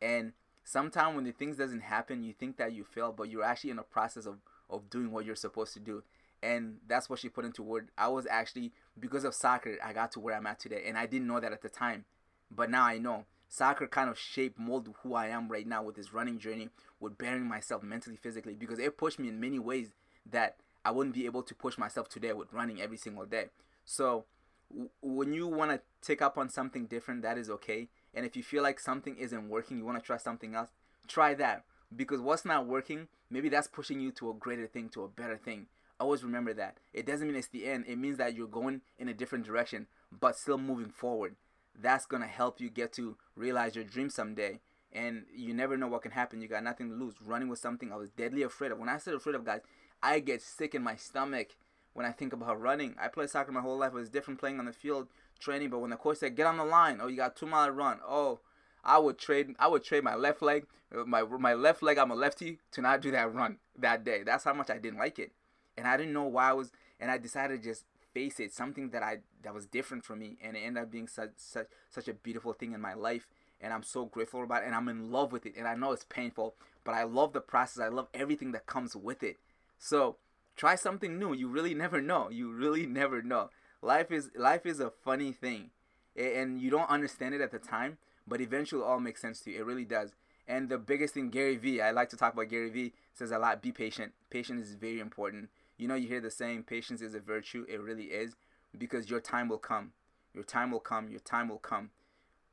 And 0.00 0.32
sometimes 0.62 1.16
when 1.16 1.24
the 1.24 1.32
things 1.32 1.56
doesn't 1.56 1.80
happen, 1.80 2.22
you 2.22 2.32
think 2.32 2.56
that 2.58 2.72
you 2.72 2.84
fail, 2.84 3.12
but 3.12 3.28
you're 3.28 3.42
actually 3.42 3.70
in 3.70 3.76
the 3.76 3.82
process 3.82 4.26
of 4.26 4.36
of 4.70 4.88
doing 4.90 5.10
what 5.10 5.24
you're 5.24 5.36
supposed 5.36 5.72
to 5.74 5.80
do. 5.80 6.04
And 6.46 6.76
that's 6.86 7.10
what 7.10 7.18
she 7.18 7.28
put 7.28 7.44
into 7.44 7.62
word. 7.64 7.88
I 7.98 8.06
was 8.06 8.24
actually 8.30 8.72
because 8.98 9.24
of 9.24 9.34
soccer, 9.34 9.78
I 9.84 9.92
got 9.92 10.12
to 10.12 10.20
where 10.20 10.36
I'm 10.36 10.46
at 10.46 10.60
today, 10.60 10.84
and 10.86 10.96
I 10.96 11.06
didn't 11.06 11.26
know 11.26 11.40
that 11.40 11.52
at 11.52 11.62
the 11.62 11.68
time, 11.68 12.04
but 12.50 12.70
now 12.70 12.84
I 12.84 12.98
know 12.98 13.24
soccer 13.48 13.88
kind 13.88 14.08
of 14.08 14.18
shaped 14.18 14.58
molded 14.58 14.94
who 15.02 15.14
I 15.14 15.26
am 15.26 15.48
right 15.48 15.66
now 15.66 15.82
with 15.82 15.96
this 15.96 16.12
running 16.12 16.38
journey, 16.38 16.68
with 17.00 17.18
bearing 17.18 17.46
myself 17.46 17.82
mentally, 17.82 18.16
physically, 18.16 18.54
because 18.54 18.78
it 18.78 18.96
pushed 18.96 19.18
me 19.18 19.28
in 19.28 19.40
many 19.40 19.58
ways 19.58 19.88
that 20.30 20.56
I 20.84 20.92
wouldn't 20.92 21.16
be 21.16 21.26
able 21.26 21.42
to 21.42 21.54
push 21.54 21.76
myself 21.78 22.08
today 22.08 22.32
with 22.32 22.52
running 22.52 22.80
every 22.80 22.96
single 22.96 23.26
day. 23.26 23.46
So 23.84 24.24
w- 24.70 24.90
when 25.02 25.32
you 25.32 25.48
want 25.48 25.72
to 25.72 25.80
take 26.00 26.22
up 26.22 26.38
on 26.38 26.48
something 26.48 26.86
different, 26.86 27.22
that 27.22 27.38
is 27.38 27.50
okay. 27.50 27.88
And 28.14 28.24
if 28.24 28.36
you 28.36 28.44
feel 28.44 28.62
like 28.62 28.78
something 28.78 29.16
isn't 29.16 29.48
working, 29.48 29.78
you 29.78 29.84
want 29.84 29.98
to 29.98 30.06
try 30.06 30.16
something 30.16 30.54
else, 30.54 30.70
try 31.08 31.34
that. 31.34 31.64
Because 31.94 32.20
what's 32.20 32.44
not 32.44 32.66
working, 32.66 33.08
maybe 33.30 33.48
that's 33.48 33.68
pushing 33.68 34.00
you 34.00 34.12
to 34.12 34.30
a 34.30 34.34
greater 34.34 34.66
thing, 34.66 34.88
to 34.90 35.02
a 35.02 35.08
better 35.08 35.36
thing. 35.36 35.66
Always 35.98 36.22
remember 36.22 36.52
that. 36.54 36.78
It 36.92 37.06
doesn't 37.06 37.26
mean 37.26 37.36
it's 37.36 37.48
the 37.48 37.66
end. 37.66 37.84
It 37.88 37.96
means 37.96 38.18
that 38.18 38.34
you're 38.34 38.46
going 38.46 38.82
in 38.98 39.08
a 39.08 39.14
different 39.14 39.46
direction, 39.46 39.86
but 40.12 40.36
still 40.36 40.58
moving 40.58 40.90
forward 40.90 41.36
that's 41.80 42.06
gonna 42.06 42.26
help 42.26 42.60
you 42.60 42.70
get 42.70 42.92
to 42.94 43.16
realize 43.34 43.74
your 43.74 43.84
dream 43.84 44.10
someday. 44.10 44.60
And 44.92 45.24
you 45.34 45.52
never 45.52 45.76
know 45.76 45.88
what 45.88 46.02
can 46.02 46.12
happen. 46.12 46.40
You 46.40 46.48
got 46.48 46.64
nothing 46.64 46.88
to 46.88 46.94
lose. 46.94 47.14
Running 47.24 47.48
with 47.48 47.58
something 47.58 47.92
I 47.92 47.96
was 47.96 48.10
deadly 48.10 48.42
afraid 48.42 48.72
of. 48.72 48.78
When 48.78 48.88
I 48.88 48.96
said 48.96 49.14
afraid 49.14 49.34
of 49.34 49.44
guys, 49.44 49.60
I 50.02 50.20
get 50.20 50.40
sick 50.40 50.74
in 50.74 50.82
my 50.82 50.96
stomach 50.96 51.56
when 51.92 52.06
I 52.06 52.12
think 52.12 52.32
about 52.32 52.60
running. 52.60 52.94
I 52.98 53.08
played 53.08 53.28
soccer 53.28 53.52
my 53.52 53.60
whole 53.60 53.76
life. 53.76 53.92
It 53.92 53.96
was 53.96 54.08
different 54.08 54.40
playing 54.40 54.58
on 54.58 54.64
the 54.64 54.72
field, 54.72 55.08
training. 55.38 55.70
But 55.70 55.80
when 55.80 55.90
the 55.90 55.96
coach 55.96 56.18
said, 56.18 56.36
get 56.36 56.46
on 56.46 56.56
the 56.56 56.64
line, 56.64 57.00
oh, 57.02 57.08
you 57.08 57.16
got 57.16 57.36
two 57.36 57.46
mile 57.46 57.70
run. 57.70 57.98
Oh, 58.06 58.40
I 58.84 58.98
would 58.98 59.18
trade 59.18 59.54
I 59.58 59.68
would 59.68 59.84
trade 59.84 60.04
my 60.04 60.14
left 60.14 60.40
leg, 60.40 60.66
uh, 60.96 61.04
my 61.04 61.22
my 61.22 61.52
left 61.52 61.82
leg. 61.82 61.98
I'm 61.98 62.12
a 62.12 62.14
lefty 62.14 62.58
to 62.72 62.80
not 62.80 63.02
do 63.02 63.10
that 63.10 63.34
run 63.34 63.58
that 63.78 64.04
day. 64.04 64.22
That's 64.22 64.44
how 64.44 64.54
much 64.54 64.70
I 64.70 64.78
didn't 64.78 64.98
like 64.98 65.18
it, 65.18 65.32
and 65.76 65.86
I 65.86 65.96
didn't 65.96 66.12
know 66.12 66.24
why 66.24 66.50
I 66.50 66.52
was. 66.52 66.72
And 66.98 67.10
I 67.10 67.18
decided 67.18 67.62
to 67.62 67.68
just 67.68 67.84
face 68.14 68.40
it, 68.40 68.52
something 68.52 68.90
that 68.90 69.02
I 69.02 69.18
that 69.42 69.52
was 69.54 69.66
different 69.66 70.04
for 70.04 70.16
me, 70.16 70.38
and 70.42 70.56
it 70.56 70.60
ended 70.60 70.82
up 70.82 70.90
being 70.90 71.08
such 71.08 71.32
such 71.36 71.66
such 71.90 72.08
a 72.08 72.14
beautiful 72.14 72.52
thing 72.52 72.72
in 72.72 72.80
my 72.80 72.94
life. 72.94 73.26
And 73.60 73.72
I'm 73.72 73.82
so 73.82 74.04
grateful 74.04 74.42
about 74.42 74.62
it, 74.62 74.66
and 74.66 74.74
I'm 74.74 74.88
in 74.88 75.10
love 75.10 75.32
with 75.32 75.46
it. 75.46 75.54
And 75.56 75.66
I 75.66 75.74
know 75.74 75.92
it's 75.92 76.04
painful, 76.04 76.54
but 76.84 76.94
I 76.94 77.04
love 77.04 77.32
the 77.32 77.40
process. 77.40 77.82
I 77.82 77.88
love 77.88 78.08
everything 78.12 78.52
that 78.52 78.66
comes 78.66 78.94
with 78.94 79.22
it. 79.22 79.36
So 79.78 80.16
try 80.56 80.74
something 80.74 81.18
new. 81.18 81.34
You 81.34 81.48
really 81.48 81.74
never 81.74 82.00
know. 82.00 82.30
You 82.30 82.50
really 82.50 82.86
never 82.86 83.22
know. 83.22 83.50
Life 83.82 84.10
is 84.10 84.30
life 84.34 84.64
is 84.64 84.80
a 84.80 84.90
funny 84.90 85.32
thing, 85.32 85.70
and 86.16 86.60
you 86.60 86.70
don't 86.70 86.90
understand 86.90 87.34
it 87.34 87.40
at 87.40 87.50
the 87.50 87.58
time, 87.58 87.98
but 88.26 88.40
eventually 88.40 88.82
all 88.82 89.00
makes 89.00 89.20
sense 89.20 89.40
to 89.40 89.50
you. 89.50 89.60
It 89.60 89.66
really 89.66 89.84
does. 89.84 90.12
And 90.48 90.68
the 90.68 90.78
biggest 90.78 91.14
thing, 91.14 91.30
Gary 91.30 91.56
Vee, 91.56 91.80
I 91.80 91.90
like 91.90 92.08
to 92.10 92.16
talk 92.16 92.32
about 92.32 92.48
Gary 92.48 92.70
Vee, 92.70 92.92
says 93.12 93.30
a 93.30 93.38
lot 93.38 93.62
be 93.62 93.72
patient. 93.72 94.12
Patience 94.30 94.68
is 94.68 94.74
very 94.74 95.00
important. 95.00 95.50
You 95.78 95.88
know, 95.88 95.94
you 95.94 96.08
hear 96.08 96.20
the 96.20 96.30
saying, 96.30 96.64
patience 96.64 97.02
is 97.02 97.14
a 97.14 97.20
virtue. 97.20 97.66
It 97.68 97.80
really 97.80 98.04
is 98.04 98.34
because 98.76 99.10
your 99.10 99.20
time 99.20 99.48
will 99.48 99.58
come. 99.58 99.92
Your 100.34 100.44
time 100.44 100.70
will 100.70 100.80
come. 100.80 101.08
Your 101.08 101.20
time 101.20 101.48
will 101.48 101.58
come. 101.58 101.90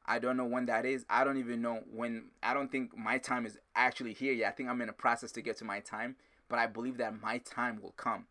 I 0.06 0.20
don't 0.20 0.36
know 0.36 0.46
when 0.46 0.66
that 0.66 0.86
is. 0.86 1.06
I 1.10 1.24
don't 1.24 1.38
even 1.38 1.62
know 1.62 1.82
when. 1.94 2.26
I 2.42 2.54
don't 2.54 2.72
think 2.72 2.98
my 2.98 3.18
time 3.18 3.46
is 3.46 3.58
actually 3.76 4.14
here 4.14 4.34
yet. 4.34 4.50
I 4.50 4.52
think 4.52 4.70
I'm 4.70 4.82
in 4.82 4.90
a 4.90 4.94
process 4.94 5.32
to 5.34 5.42
get 5.42 5.58
to 5.58 5.66
my 5.66 5.80
time, 5.80 6.18
but 6.50 6.60
I 6.60 6.68
believe 6.68 6.98
that 6.98 7.22
my 7.22 7.38
time 7.38 7.80
will 7.82 7.94
come. 7.96 8.26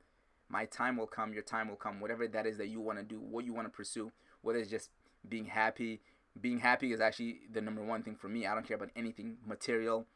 My 0.49 0.66
time 0.66 0.99
will 0.99 1.06
come. 1.06 1.32
Your 1.32 1.42
time 1.42 1.68
will 1.68 1.76
come. 1.76 2.00
Whatever 2.00 2.28
that 2.28 2.46
is 2.46 2.58
that 2.58 2.68
you 2.68 2.80
want 2.80 2.99
to 2.99 3.04
do, 3.04 3.18
what 3.18 3.46
you 3.46 3.54
want 3.54 3.66
to 3.66 3.75
pursue, 3.75 4.12
whether 4.42 4.58
it's 4.58 4.70
just 4.70 4.90
being 5.26 5.46
happy, 5.46 6.00
being 6.40 6.58
happy 6.58 6.92
is 6.92 7.00
actually 7.00 7.40
the 7.50 7.61
number 7.61 7.82
one 7.82 8.02
thing 8.02 8.16
for 8.16 8.28
me. 8.28 8.46
I 8.46 8.54
don't 8.54 8.66
care 8.66 8.76
about 8.76 8.90
anything 8.94 9.38
material. 9.46 10.06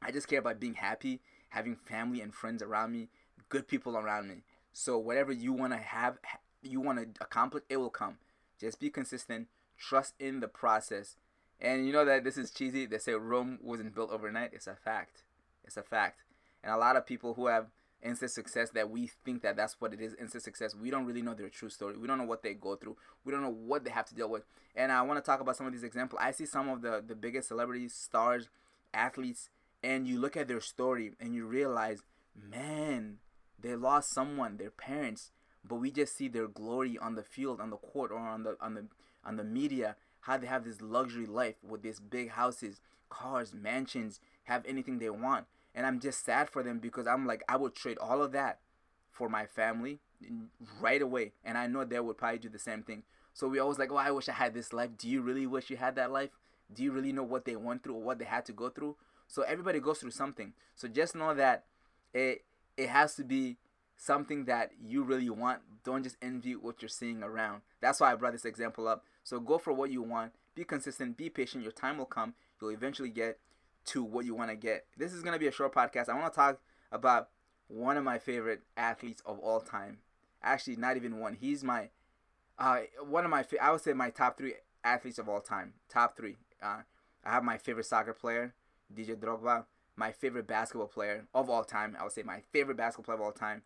I 0.00 0.10
just 0.10 0.28
care 0.28 0.38
about 0.38 0.60
being 0.60 0.74
happy, 0.74 1.20
having 1.50 1.76
family 1.76 2.20
and 2.20 2.34
friends 2.34 2.62
around 2.62 2.92
me, 2.92 3.08
good 3.48 3.68
people 3.68 3.96
around 3.96 4.28
me. 4.28 4.42
So 4.72 4.98
whatever 4.98 5.32
you 5.32 5.52
want 5.52 5.72
to 5.72 5.78
have, 5.78 6.18
you 6.62 6.80
want 6.80 7.14
to 7.14 7.24
accomplish, 7.24 7.64
it 7.68 7.78
will 7.78 7.90
come. 7.90 8.18
Just 8.60 8.80
be 8.80 8.90
consistent. 8.90 9.48
Trust 9.76 10.14
in 10.18 10.40
the 10.40 10.48
process. 10.48 11.16
And 11.60 11.86
you 11.86 11.92
know 11.92 12.04
that 12.04 12.24
this 12.24 12.36
is 12.36 12.50
cheesy. 12.50 12.86
They 12.86 12.98
say 12.98 13.14
Rome 13.14 13.58
wasn't 13.62 13.94
built 13.94 14.10
overnight. 14.10 14.50
It's 14.52 14.66
a 14.66 14.74
fact. 14.74 15.22
It's 15.64 15.76
a 15.76 15.82
fact. 15.82 16.20
And 16.62 16.72
a 16.72 16.76
lot 16.76 16.96
of 16.96 17.06
people 17.06 17.34
who 17.34 17.46
have 17.46 17.66
instant 18.02 18.30
success 18.30 18.70
that 18.70 18.90
we 18.90 19.10
think 19.24 19.42
that 19.42 19.56
that's 19.56 19.80
what 19.80 19.92
it 19.92 20.00
is 20.00 20.14
instant 20.20 20.42
success 20.42 20.74
we 20.74 20.90
don't 20.90 21.04
really 21.04 21.22
know 21.22 21.34
their 21.34 21.48
true 21.48 21.68
story 21.68 21.96
we 21.96 22.06
don't 22.06 22.18
know 22.18 22.24
what 22.24 22.42
they 22.42 22.54
go 22.54 22.76
through 22.76 22.96
we 23.24 23.32
don't 23.32 23.42
know 23.42 23.50
what 23.50 23.84
they 23.84 23.90
have 23.90 24.06
to 24.06 24.14
deal 24.14 24.30
with 24.30 24.44
and 24.76 24.92
i 24.92 25.02
want 25.02 25.18
to 25.18 25.28
talk 25.28 25.40
about 25.40 25.56
some 25.56 25.66
of 25.66 25.72
these 25.72 25.82
examples 25.82 26.20
i 26.22 26.30
see 26.30 26.46
some 26.46 26.68
of 26.68 26.80
the 26.80 27.02
the 27.04 27.16
biggest 27.16 27.48
celebrities 27.48 27.92
stars 27.92 28.48
athletes 28.94 29.50
and 29.82 30.06
you 30.06 30.20
look 30.20 30.36
at 30.36 30.46
their 30.46 30.60
story 30.60 31.12
and 31.18 31.34
you 31.34 31.44
realize 31.44 32.02
man 32.36 33.16
they 33.60 33.74
lost 33.74 34.10
someone 34.10 34.56
their 34.56 34.70
parents 34.70 35.30
but 35.64 35.76
we 35.76 35.90
just 35.90 36.16
see 36.16 36.28
their 36.28 36.48
glory 36.48 36.98
on 36.98 37.14
the 37.14 37.22
field 37.22 37.60
on 37.60 37.70
the 37.70 37.76
court 37.76 38.10
or 38.10 38.18
on 38.18 38.42
the 38.42 38.56
on 38.60 38.74
the 38.74 38.86
on 39.24 39.36
the 39.36 39.44
media 39.44 39.96
how 40.22 40.36
they 40.36 40.46
have 40.46 40.64
this 40.64 40.80
luxury 40.80 41.26
life 41.26 41.56
with 41.62 41.82
these 41.82 42.00
big 42.00 42.30
houses 42.30 42.80
cars 43.08 43.54
mansions 43.54 44.20
have 44.44 44.64
anything 44.66 44.98
they 44.98 45.10
want 45.10 45.46
and 45.74 45.86
I'm 45.86 46.00
just 46.00 46.24
sad 46.24 46.48
for 46.50 46.62
them 46.62 46.78
because 46.78 47.06
I'm 47.06 47.26
like 47.26 47.42
I 47.48 47.56
would 47.56 47.74
trade 47.74 47.98
all 47.98 48.22
of 48.22 48.32
that 48.32 48.58
for 49.10 49.28
my 49.28 49.46
family 49.46 50.00
right 50.80 51.02
away, 51.02 51.32
and 51.44 51.58
I 51.58 51.66
know 51.66 51.84
they 51.84 52.00
would 52.00 52.18
probably 52.18 52.38
do 52.38 52.48
the 52.48 52.58
same 52.58 52.82
thing. 52.82 53.02
So 53.34 53.46
we 53.48 53.58
always 53.58 53.78
like, 53.78 53.92
oh, 53.92 53.96
I 53.96 54.10
wish 54.10 54.28
I 54.28 54.32
had 54.32 54.54
this 54.54 54.72
life. 54.72 54.90
Do 54.98 55.08
you 55.08 55.22
really 55.22 55.46
wish 55.46 55.70
you 55.70 55.76
had 55.76 55.94
that 55.96 56.10
life? 56.10 56.30
Do 56.72 56.82
you 56.82 56.92
really 56.92 57.12
know 57.12 57.22
what 57.22 57.44
they 57.44 57.56
went 57.56 57.82
through 57.82 57.94
or 57.94 58.02
what 58.02 58.18
they 58.18 58.24
had 58.24 58.44
to 58.46 58.52
go 58.52 58.68
through? 58.68 58.96
So 59.28 59.42
everybody 59.42 59.80
goes 59.80 59.98
through 59.98 60.10
something. 60.10 60.52
So 60.74 60.88
just 60.88 61.14
know 61.14 61.34
that 61.34 61.64
it 62.12 62.44
it 62.78 62.88
has 62.88 63.16
to 63.16 63.24
be 63.24 63.58
something 63.96 64.44
that 64.46 64.70
you 64.80 65.02
really 65.02 65.28
want. 65.28 65.60
Don't 65.84 66.04
just 66.04 66.16
envy 66.22 66.54
what 66.54 66.80
you're 66.80 66.88
seeing 66.88 67.22
around. 67.22 67.62
That's 67.80 68.00
why 68.00 68.12
I 68.12 68.14
brought 68.14 68.32
this 68.32 68.44
example 68.44 68.88
up. 68.88 69.04
So 69.24 69.40
go 69.40 69.58
for 69.58 69.72
what 69.72 69.90
you 69.90 70.00
want. 70.00 70.32
Be 70.54 70.64
consistent. 70.64 71.16
Be 71.16 71.28
patient. 71.28 71.64
Your 71.64 71.72
time 71.72 71.98
will 71.98 72.06
come. 72.06 72.34
You'll 72.60 72.70
eventually 72.70 73.10
get 73.10 73.40
to 73.86 74.02
what 74.02 74.24
you 74.24 74.34
want 74.34 74.50
to 74.50 74.56
get. 74.56 74.86
This 74.96 75.12
is 75.12 75.22
going 75.22 75.32
to 75.32 75.38
be 75.38 75.48
a 75.48 75.52
short 75.52 75.74
podcast. 75.74 76.08
I 76.08 76.14
want 76.14 76.32
to 76.32 76.36
talk 76.36 76.60
about 76.92 77.30
one 77.66 77.96
of 77.96 78.04
my 78.04 78.18
favorite 78.18 78.62
athletes 78.76 79.22
of 79.26 79.38
all 79.40 79.60
time. 79.60 79.98
Actually, 80.42 80.76
not 80.76 80.96
even 80.96 81.18
one. 81.18 81.36
He's 81.38 81.64
my 81.64 81.90
uh, 82.58 82.80
one 83.08 83.24
of 83.24 83.30
my 83.30 83.44
I 83.60 83.72
would 83.72 83.80
say 83.80 83.92
my 83.92 84.10
top 84.10 84.38
three 84.38 84.54
athletes 84.84 85.18
of 85.18 85.28
all 85.28 85.40
time. 85.40 85.74
Top 85.88 86.16
three. 86.16 86.36
Uh, 86.62 86.82
I 87.24 87.30
have 87.30 87.42
my 87.42 87.58
favorite 87.58 87.86
soccer 87.86 88.12
player, 88.12 88.54
Didier 88.92 89.16
Drogba. 89.16 89.64
My 89.98 90.12
favorite 90.12 90.46
basketball 90.46 90.86
player 90.86 91.26
of 91.34 91.50
all 91.50 91.64
time. 91.64 91.96
I 91.98 92.04
would 92.04 92.12
say 92.12 92.22
my 92.22 92.40
favorite 92.52 92.76
basketball 92.76 93.16
player 93.16 93.16
of 93.16 93.20
all 93.20 93.32
time, 93.32 93.62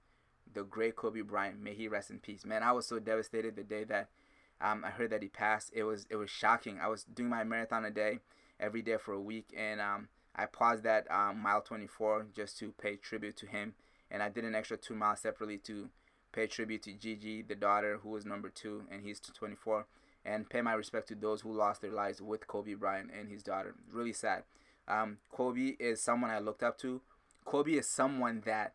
the 0.55 0.64
great 0.64 0.97
Kobe 0.97 1.21
Bryant. 1.21 1.61
May 1.61 1.75
he 1.75 1.88
rest 1.88 2.11
in 2.11 2.21
peace. 2.21 2.47
Man, 2.47 2.62
I 2.62 2.73
was 2.73 2.87
so 2.87 2.99
devastated 2.99 3.55
the 3.55 3.62
day 3.62 3.85
that 3.85 4.09
um, 4.59 4.83
I 4.83 4.88
heard 4.88 5.11
that 5.11 5.21
he 5.21 5.29
passed. 5.29 5.73
It 5.75 5.83
was 5.85 6.07
it 6.09 6.16
was 6.16 6.31
shocking. 6.31 6.79
I 6.81 6.88
was 6.88 7.05
doing 7.05 7.29
my 7.29 7.45
marathon 7.45 7.85
a 7.85 7.90
day 7.90 8.21
every 8.59 8.81
day 8.81 8.97
for 8.97 9.12
a 9.12 9.21
week, 9.21 9.53
and 9.55 9.79
um, 9.79 10.09
I 10.35 10.47
paused 10.47 10.85
that 10.85 11.07
um, 11.11 11.38
mile 11.38 11.61
24 11.61 12.29
just 12.35 12.59
to 12.61 12.73
pay 12.81 12.97
tribute 12.97 13.37
to 13.37 13.47
him, 13.47 13.75
and 14.11 14.23
I 14.23 14.31
did 14.31 14.47
an 14.47 14.55
extra 14.55 14.79
two 14.79 14.95
miles 14.95 15.21
separately 15.21 15.59
to 15.59 15.90
pay 16.33 16.47
tribute 16.47 16.83
to 16.85 16.95
Gigi, 16.95 17.42
the 17.42 17.55
daughter, 17.55 18.01
who 18.03 18.09
was 18.09 18.25
number 18.25 18.49
two, 18.49 18.85
and 18.90 19.03
he's 19.03 19.21
24, 19.21 19.85
and 20.25 20.49
pay 20.49 20.62
my 20.62 20.73
respect 20.73 21.09
to 21.09 21.14
those 21.14 21.42
who 21.42 21.53
lost 21.53 21.83
their 21.83 21.92
lives 21.92 22.23
with 22.23 22.47
Kobe 22.47 22.73
Bryant 22.73 23.11
and 23.14 23.29
his 23.29 23.42
daughter. 23.42 23.75
Really 23.92 24.14
sad. 24.14 24.45
Um, 24.88 25.18
Kobe 25.31 25.77
is 25.79 26.03
someone 26.03 26.31
I 26.31 26.38
looked 26.38 26.62
up 26.62 26.79
to. 26.79 27.01
Kobe 27.45 27.73
is 27.73 27.88
someone 27.88 28.42
that 28.47 28.75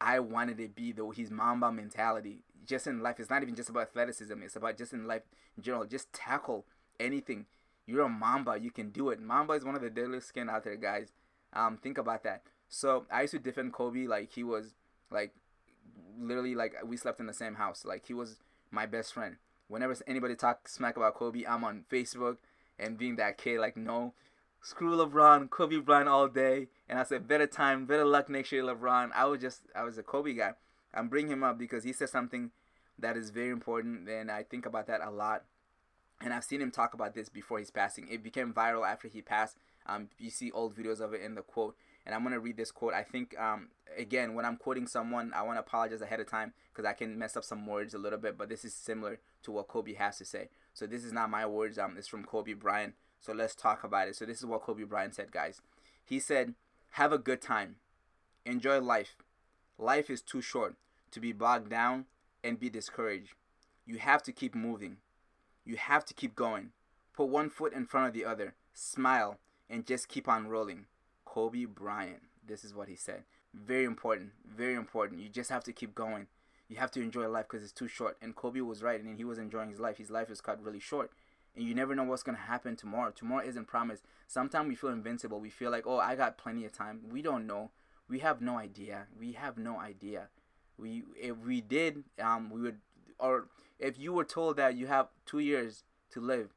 I 0.00 0.20
wanted 0.20 0.58
to 0.58 0.68
be, 0.68 0.92
though. 0.92 1.10
His 1.10 1.30
Mamba 1.30 1.72
mentality, 1.72 2.42
just 2.66 2.86
in 2.86 3.00
life, 3.00 3.18
it's 3.18 3.30
not 3.30 3.42
even 3.42 3.54
just 3.54 3.70
about 3.70 3.82
athleticism. 3.82 4.42
It's 4.42 4.56
about 4.56 4.76
just 4.76 4.92
in 4.92 5.06
life 5.06 5.22
in 5.56 5.62
general. 5.62 5.84
Just 5.84 6.12
tackle 6.12 6.64
anything 7.00 7.46
you're 7.88 8.04
a 8.04 8.08
Mamba. 8.08 8.58
You 8.60 8.70
can 8.70 8.90
do 8.90 9.08
it. 9.08 9.18
Mamba 9.18 9.54
is 9.54 9.64
one 9.64 9.74
of 9.74 9.80
the 9.80 9.88
deadliest 9.88 10.28
skin 10.28 10.50
out 10.50 10.62
there, 10.62 10.76
guys. 10.76 11.10
Um, 11.54 11.78
think 11.78 11.96
about 11.96 12.22
that. 12.24 12.42
So 12.68 13.06
I 13.10 13.22
used 13.22 13.32
to 13.32 13.38
defend 13.38 13.72
Kobe 13.72 14.06
like 14.06 14.30
he 14.30 14.44
was 14.44 14.74
like 15.10 15.32
literally 16.20 16.54
like 16.54 16.74
we 16.84 16.98
slept 16.98 17.18
in 17.18 17.26
the 17.26 17.32
same 17.32 17.54
house. 17.54 17.86
Like 17.86 18.06
he 18.06 18.12
was 18.12 18.36
my 18.70 18.84
best 18.84 19.14
friend. 19.14 19.36
Whenever 19.68 19.96
anybody 20.06 20.36
talk 20.36 20.68
smack 20.68 20.98
about 20.98 21.14
Kobe, 21.14 21.44
I'm 21.46 21.64
on 21.64 21.86
Facebook 21.90 22.36
and 22.78 22.98
being 22.98 23.16
that 23.16 23.38
kid 23.38 23.58
like 23.58 23.76
no, 23.76 24.12
screw 24.62 24.96
LeBron, 24.96 25.50
Kobe 25.50 25.78
Bryant 25.78 26.08
all 26.08 26.28
day. 26.28 26.68
And 26.88 26.98
I 26.98 27.02
said 27.02 27.28
better 27.28 27.46
time, 27.46 27.86
better 27.86 28.04
luck 28.04 28.28
next 28.28 28.52
year, 28.52 28.62
LeBron. 28.62 29.10
I 29.14 29.26
was 29.26 29.40
just 29.40 29.62
I 29.74 29.82
was 29.82 29.98
a 29.98 30.02
Kobe 30.02 30.34
guy. 30.34 30.52
I'm 30.94 31.08
bringing 31.08 31.32
him 31.32 31.44
up 31.44 31.58
because 31.58 31.84
he 31.84 31.92
said 31.92 32.08
something 32.08 32.50
that 32.98 33.16
is 33.16 33.30
very 33.30 33.50
important, 33.50 34.08
and 34.08 34.30
I 34.30 34.42
think 34.42 34.66
about 34.66 34.86
that 34.88 35.00
a 35.02 35.10
lot 35.10 35.44
and 36.20 36.32
I've 36.32 36.44
seen 36.44 36.60
him 36.60 36.70
talk 36.70 36.94
about 36.94 37.14
this 37.14 37.28
before 37.28 37.58
his 37.58 37.70
passing. 37.70 38.08
It 38.10 38.22
became 38.22 38.52
viral 38.52 38.88
after 38.88 39.08
he 39.08 39.22
passed. 39.22 39.56
Um, 39.86 40.08
you 40.18 40.30
see 40.30 40.50
old 40.50 40.76
videos 40.76 41.00
of 41.00 41.14
it 41.14 41.22
in 41.22 41.34
the 41.34 41.42
quote, 41.42 41.76
and 42.04 42.14
I'm 42.14 42.22
gonna 42.22 42.40
read 42.40 42.56
this 42.56 42.70
quote. 42.70 42.92
I 42.92 43.02
think 43.02 43.38
um, 43.38 43.68
again 43.96 44.34
when 44.34 44.44
I'm 44.44 44.56
quoting 44.56 44.86
someone, 44.86 45.32
I 45.34 45.42
want 45.42 45.56
to 45.56 45.60
apologize 45.60 46.02
ahead 46.02 46.20
of 46.20 46.28
time 46.28 46.52
because 46.72 46.88
I 46.88 46.92
can 46.92 47.18
mess 47.18 47.36
up 47.36 47.44
some 47.44 47.66
words 47.66 47.94
a 47.94 47.98
little 47.98 48.18
bit, 48.18 48.36
but 48.36 48.48
this 48.48 48.64
is 48.64 48.74
similar 48.74 49.18
to 49.44 49.52
what 49.52 49.68
Kobe 49.68 49.94
has 49.94 50.18
to 50.18 50.24
say. 50.24 50.48
So 50.74 50.86
this 50.86 51.04
is 51.04 51.12
not 51.12 51.30
my 51.30 51.46
words. 51.46 51.78
Um, 51.78 51.96
it's 51.96 52.08
from 52.08 52.24
Kobe 52.24 52.52
Bryant. 52.52 52.94
So 53.20 53.32
let's 53.32 53.54
talk 53.54 53.84
about 53.84 54.08
it. 54.08 54.16
So 54.16 54.24
this 54.24 54.38
is 54.38 54.46
what 54.46 54.62
Kobe 54.62 54.84
Bryant 54.84 55.14
said, 55.14 55.32
guys. 55.32 55.60
He 56.04 56.18
said, 56.18 56.54
"Have 56.90 57.12
a 57.12 57.18
good 57.18 57.42
time, 57.42 57.76
enjoy 58.44 58.80
life. 58.80 59.16
Life 59.76 60.10
is 60.10 60.22
too 60.22 60.40
short 60.40 60.76
to 61.10 61.20
be 61.20 61.32
bogged 61.32 61.70
down 61.70 62.06
and 62.42 62.58
be 62.58 62.70
discouraged. 62.70 63.34
You 63.86 63.98
have 63.98 64.22
to 64.24 64.32
keep 64.32 64.54
moving." 64.54 64.98
You 65.64 65.76
have 65.76 66.06
to 66.06 66.14
keep 66.14 66.34
going. 66.34 66.72
Put 67.12 67.28
one 67.28 67.50
foot 67.50 67.74
in 67.74 67.84
front 67.84 68.06
of 68.06 68.14
the 68.14 68.24
other. 68.24 68.54
Smile 68.72 69.38
and 69.68 69.86
just 69.86 70.08
keep 70.08 70.26
on 70.26 70.48
rolling. 70.48 70.86
Kobe 71.26 71.66
Bryant. 71.66 72.22
This 72.42 72.64
is 72.64 72.74
what 72.74 72.88
he 72.88 72.96
said. 72.96 73.24
Very 73.52 73.84
important. 73.84 74.32
Very 74.46 74.74
important. 74.74 75.20
You 75.20 75.28
just 75.28 75.50
have 75.50 75.64
to 75.64 75.74
keep 75.74 75.94
going. 75.94 76.28
You 76.68 76.76
have 76.76 76.90
to 76.92 77.02
enjoy 77.02 77.28
life 77.28 77.48
because 77.50 77.62
it's 77.62 77.72
too 77.72 77.86
short. 77.86 78.16
And 78.22 78.34
Kobe 78.34 78.60
was 78.60 78.82
right, 78.82 78.98
and 78.98 79.18
he 79.18 79.24
was 79.24 79.38
enjoying 79.38 79.68
his 79.68 79.78
life. 79.78 79.98
His 79.98 80.10
life 80.10 80.30
is 80.30 80.40
cut 80.40 80.62
really 80.62 80.80
short. 80.80 81.12
And 81.58 81.66
you 81.66 81.74
never 81.74 81.96
know 81.96 82.04
what's 82.04 82.22
going 82.22 82.36
to 82.36 82.42
happen 82.42 82.76
tomorrow. 82.76 83.10
Tomorrow 83.10 83.44
isn't 83.44 83.66
promised. 83.66 84.04
Sometimes 84.28 84.68
we 84.68 84.76
feel 84.76 84.90
invincible. 84.90 85.40
We 85.40 85.50
feel 85.50 85.72
like, 85.72 85.88
oh, 85.88 85.98
I 85.98 86.14
got 86.14 86.38
plenty 86.38 86.64
of 86.64 86.72
time. 86.72 87.00
We 87.10 87.20
don't 87.20 87.48
know. 87.48 87.72
We 88.08 88.20
have 88.20 88.40
no 88.40 88.56
idea. 88.56 89.06
We 89.18 89.32
have 89.32 89.58
no 89.58 89.80
idea. 89.80 90.28
We 90.78 91.02
if 91.16 91.36
we 91.38 91.60
did, 91.60 92.04
um, 92.22 92.50
we 92.50 92.60
would 92.60 92.78
or 93.18 93.48
if 93.80 93.98
you 93.98 94.12
were 94.12 94.24
told 94.24 94.56
that 94.58 94.76
you 94.76 94.86
have 94.86 95.08
two 95.26 95.40
years 95.40 95.82
to 96.12 96.20
live, 96.20 96.54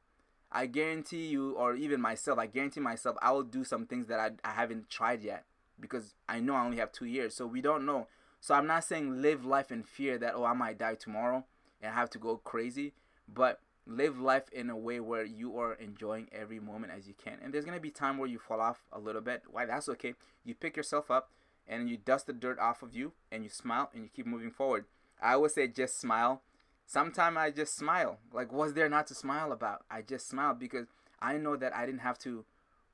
I 0.51 0.67
guarantee 0.67 1.25
you, 1.25 1.53
or 1.53 1.73
even 1.75 1.99
myself, 1.99 2.37
I 2.37 2.45
guarantee 2.45 2.79
myself, 2.79 3.17
I 3.23 3.31
will 3.31 3.41
do 3.41 3.63
some 3.63 3.87
things 3.87 4.05
that 4.05 4.19
I, 4.19 4.29
I 4.47 4.51
haven't 4.51 4.91
tried 4.91 5.23
yet 5.23 5.45
because 5.79 6.13
I 6.29 6.41
know 6.41 6.53
I 6.53 6.63
only 6.63 6.77
have 6.77 6.91
two 6.91 7.05
years. 7.05 7.33
So 7.33 7.47
we 7.47 7.59
don't 7.59 7.87
know. 7.87 8.05
So 8.39 8.53
I'm 8.53 8.67
not 8.67 8.83
saying 8.83 9.23
live 9.23 9.45
life 9.45 9.71
in 9.71 9.81
fear 9.81 10.19
that, 10.19 10.35
oh, 10.35 10.43
I 10.43 10.53
might 10.53 10.77
die 10.77 10.93
tomorrow 10.93 11.43
and 11.81 11.91
have 11.91 12.11
to 12.11 12.19
go 12.19 12.37
crazy, 12.37 12.93
but 13.27 13.61
live 13.91 14.19
life 14.19 14.49
in 14.51 14.69
a 14.69 14.77
way 14.77 14.99
where 14.99 15.23
you 15.23 15.57
are 15.59 15.73
enjoying 15.73 16.27
every 16.31 16.59
moment 16.59 16.93
as 16.95 17.07
you 17.07 17.13
can. 17.13 17.37
And 17.43 17.53
there's 17.53 17.65
gonna 17.65 17.79
be 17.79 17.91
time 17.91 18.17
where 18.17 18.29
you 18.29 18.39
fall 18.39 18.61
off 18.61 18.83
a 18.91 18.99
little 18.99 19.21
bit. 19.21 19.43
Why? 19.49 19.65
That's 19.65 19.89
okay. 19.89 20.15
You 20.43 20.55
pick 20.55 20.77
yourself 20.77 21.11
up 21.11 21.29
and 21.67 21.89
you 21.89 21.97
dust 21.97 22.27
the 22.27 22.33
dirt 22.33 22.59
off 22.59 22.81
of 22.81 22.95
you 22.95 23.13
and 23.31 23.43
you 23.43 23.49
smile 23.49 23.89
and 23.93 24.03
you 24.03 24.09
keep 24.09 24.25
moving 24.25 24.51
forward. 24.51 24.85
I 25.21 25.33
always 25.33 25.53
say 25.53 25.67
just 25.67 25.99
smile. 25.99 26.41
Sometimes 26.85 27.37
I 27.37 27.51
just 27.51 27.75
smile. 27.75 28.17
Like, 28.33 28.51
what's 28.51 28.73
there 28.73 28.89
not 28.89 29.07
to 29.07 29.15
smile 29.15 29.51
about? 29.51 29.83
I 29.89 30.01
just 30.01 30.27
smile 30.27 30.53
because 30.53 30.87
I 31.21 31.37
know 31.37 31.55
that 31.55 31.75
I 31.75 31.85
didn't 31.85 32.01
have 32.01 32.17
to 32.19 32.43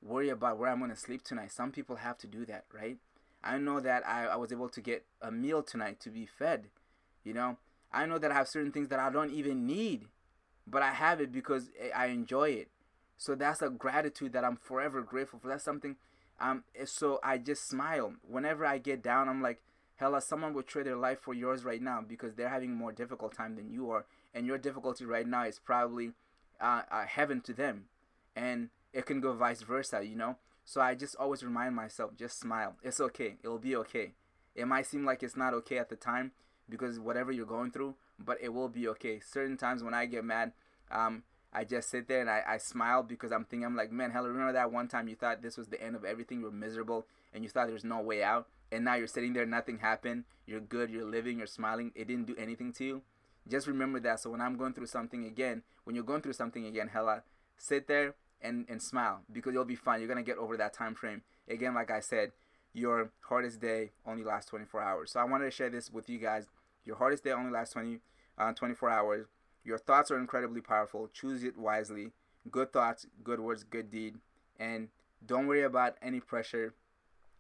worry 0.01 0.29
about 0.29 0.57
where 0.57 0.69
I'm 0.69 0.79
gonna 0.79 0.95
sleep 0.95 1.23
tonight. 1.23 1.51
Some 1.51 1.71
people 1.71 1.95
have 1.97 2.17
to 2.19 2.27
do 2.27 2.45
that, 2.45 2.65
right? 2.73 2.97
I 3.43 3.57
know 3.57 3.79
that 3.79 4.07
I, 4.07 4.25
I 4.25 4.35
was 4.35 4.51
able 4.51 4.69
to 4.69 4.81
get 4.81 5.05
a 5.21 5.31
meal 5.31 5.63
tonight 5.63 5.99
to 6.01 6.09
be 6.09 6.25
fed. 6.25 6.65
You 7.23 7.33
know, 7.33 7.57
I 7.91 8.05
know 8.05 8.17
that 8.19 8.31
I 8.31 8.35
have 8.35 8.47
certain 8.47 8.71
things 8.71 8.89
that 8.89 8.99
I 8.99 9.09
don't 9.09 9.31
even 9.31 9.65
need 9.65 10.05
but 10.69 10.81
I 10.81 10.91
have 10.91 11.21
it 11.21 11.31
because 11.31 11.69
I 11.95 12.07
enjoy 12.07 12.49
it. 12.49 12.69
So 13.17 13.33
that's 13.33 13.61
a 13.61 13.69
gratitude 13.69 14.33
that 14.33 14.43
I'm 14.43 14.57
forever 14.57 15.01
grateful 15.01 15.39
for. 15.39 15.47
That's 15.47 15.63
something 15.63 15.95
um 16.39 16.63
so 16.85 17.19
I 17.23 17.37
just 17.37 17.67
smile. 17.67 18.13
Whenever 18.27 18.65
I 18.65 18.77
get 18.77 19.01
down, 19.01 19.27
I'm 19.27 19.41
like, 19.41 19.61
Hellah 19.97 20.21
someone 20.21 20.53
would 20.53 20.67
trade 20.67 20.85
their 20.85 20.95
life 20.95 21.19
for 21.19 21.33
yours 21.33 21.65
right 21.65 21.81
now 21.81 22.01
because 22.07 22.35
they're 22.35 22.49
having 22.49 22.73
more 22.73 22.91
difficult 22.91 23.33
time 23.33 23.55
than 23.55 23.71
you 23.71 23.89
are 23.89 24.05
and 24.33 24.45
your 24.45 24.57
difficulty 24.57 25.05
right 25.05 25.27
now 25.27 25.43
is 25.43 25.59
probably 25.59 26.11
uh, 26.61 26.83
uh, 26.91 27.05
heaven 27.05 27.41
to 27.41 27.53
them 27.53 27.85
and 28.35 28.69
it 28.93 29.05
can 29.05 29.19
go 29.19 29.33
vice 29.33 29.63
versa 29.63 30.03
you 30.03 30.15
know 30.15 30.37
so 30.63 30.79
i 30.79 30.93
just 30.93 31.15
always 31.15 31.43
remind 31.43 31.75
myself 31.75 32.11
just 32.15 32.39
smile 32.39 32.75
it's 32.83 32.99
okay 32.99 33.35
it'll 33.43 33.57
be 33.57 33.75
okay 33.75 34.11
it 34.55 34.67
might 34.67 34.85
seem 34.85 35.03
like 35.03 35.23
it's 35.23 35.35
not 35.35 35.53
okay 35.53 35.79
at 35.79 35.89
the 35.89 35.95
time 35.95 36.31
because 36.69 36.99
whatever 36.99 37.31
you're 37.31 37.45
going 37.45 37.71
through 37.71 37.95
but 38.19 38.37
it 38.41 38.49
will 38.49 38.69
be 38.69 38.87
okay. 38.89 39.19
Certain 39.19 39.57
times 39.57 39.83
when 39.83 39.93
I 39.93 40.05
get 40.05 40.23
mad, 40.23 40.53
um, 40.91 41.23
I 41.53 41.63
just 41.63 41.89
sit 41.89 42.07
there 42.07 42.21
and 42.21 42.29
I, 42.29 42.41
I 42.47 42.57
smile 42.57 43.03
because 43.03 43.31
I'm 43.31 43.45
thinking, 43.45 43.65
I'm 43.65 43.75
like, 43.75 43.91
man, 43.91 44.11
hell, 44.11 44.25
remember 44.25 44.53
that 44.53 44.71
one 44.71 44.87
time 44.87 45.07
you 45.07 45.15
thought 45.15 45.41
this 45.41 45.57
was 45.57 45.67
the 45.67 45.81
end 45.81 45.95
of 45.95 46.03
everything? 46.03 46.39
You 46.39 46.45
were 46.45 46.51
miserable 46.51 47.05
and 47.33 47.43
you 47.43 47.49
thought 47.49 47.67
there's 47.67 47.83
no 47.83 48.01
way 48.01 48.23
out. 48.23 48.47
And 48.71 48.83
now 48.83 48.95
you're 48.95 49.07
sitting 49.07 49.33
there, 49.33 49.45
nothing 49.45 49.79
happened. 49.79 50.25
You're 50.45 50.59
good, 50.59 50.89
you're 50.89 51.09
living, 51.09 51.37
you're 51.37 51.47
smiling. 51.47 51.91
It 51.95 52.07
didn't 52.07 52.25
do 52.25 52.35
anything 52.37 52.73
to 52.73 52.83
you. 52.85 53.01
Just 53.47 53.67
remember 53.67 53.99
that. 54.01 54.19
So 54.19 54.29
when 54.29 54.41
I'm 54.41 54.57
going 54.57 54.73
through 54.73 54.87
something 54.87 55.25
again, 55.25 55.63
when 55.85 55.95
you're 55.95 56.03
going 56.03 56.21
through 56.21 56.33
something 56.33 56.65
again, 56.65 56.89
Hellah, 56.89 57.23
sit 57.57 57.87
there 57.87 58.15
and, 58.41 58.65
and 58.67 58.81
smile 58.81 59.21
because 59.31 59.53
you'll 59.53 59.63
be 59.65 59.75
fine. 59.75 59.99
You're 59.99 60.09
going 60.09 60.23
to 60.23 60.29
get 60.29 60.37
over 60.37 60.57
that 60.57 60.73
time 60.73 60.95
frame. 60.95 61.21
Again, 61.47 61.73
like 61.73 61.89
I 61.89 62.01
said, 62.01 62.33
your 62.73 63.11
hardest 63.21 63.61
day 63.61 63.91
only 64.05 64.23
lasts 64.23 64.49
24 64.49 64.81
hours. 64.81 65.11
So 65.11 65.21
I 65.21 65.23
wanted 65.23 65.45
to 65.45 65.51
share 65.51 65.69
this 65.69 65.89
with 65.89 66.09
you 66.09 66.19
guys 66.19 66.47
your 66.87 66.95
hardest 66.95 67.25
day 67.25 67.31
only 67.31 67.51
lasts 67.51 67.73
20, 67.73 67.99
uh, 68.37 68.53
24 68.53 68.89
hours. 68.89 69.27
Your 69.63 69.77
thoughts 69.77 70.09
are 70.09 70.17
incredibly 70.17 70.61
powerful. 70.61 71.09
Choose 71.13 71.43
it 71.43 71.57
wisely. 71.57 72.11
Good 72.49 72.71
thoughts, 72.71 73.05
good 73.23 73.41
words, 73.41 73.65
good 73.65 73.91
deed. 73.91 74.15
And 74.57 74.87
don't 75.25 75.47
worry 75.47 75.63
about 75.63 75.95
any 76.01 76.21
pressure 76.21 76.73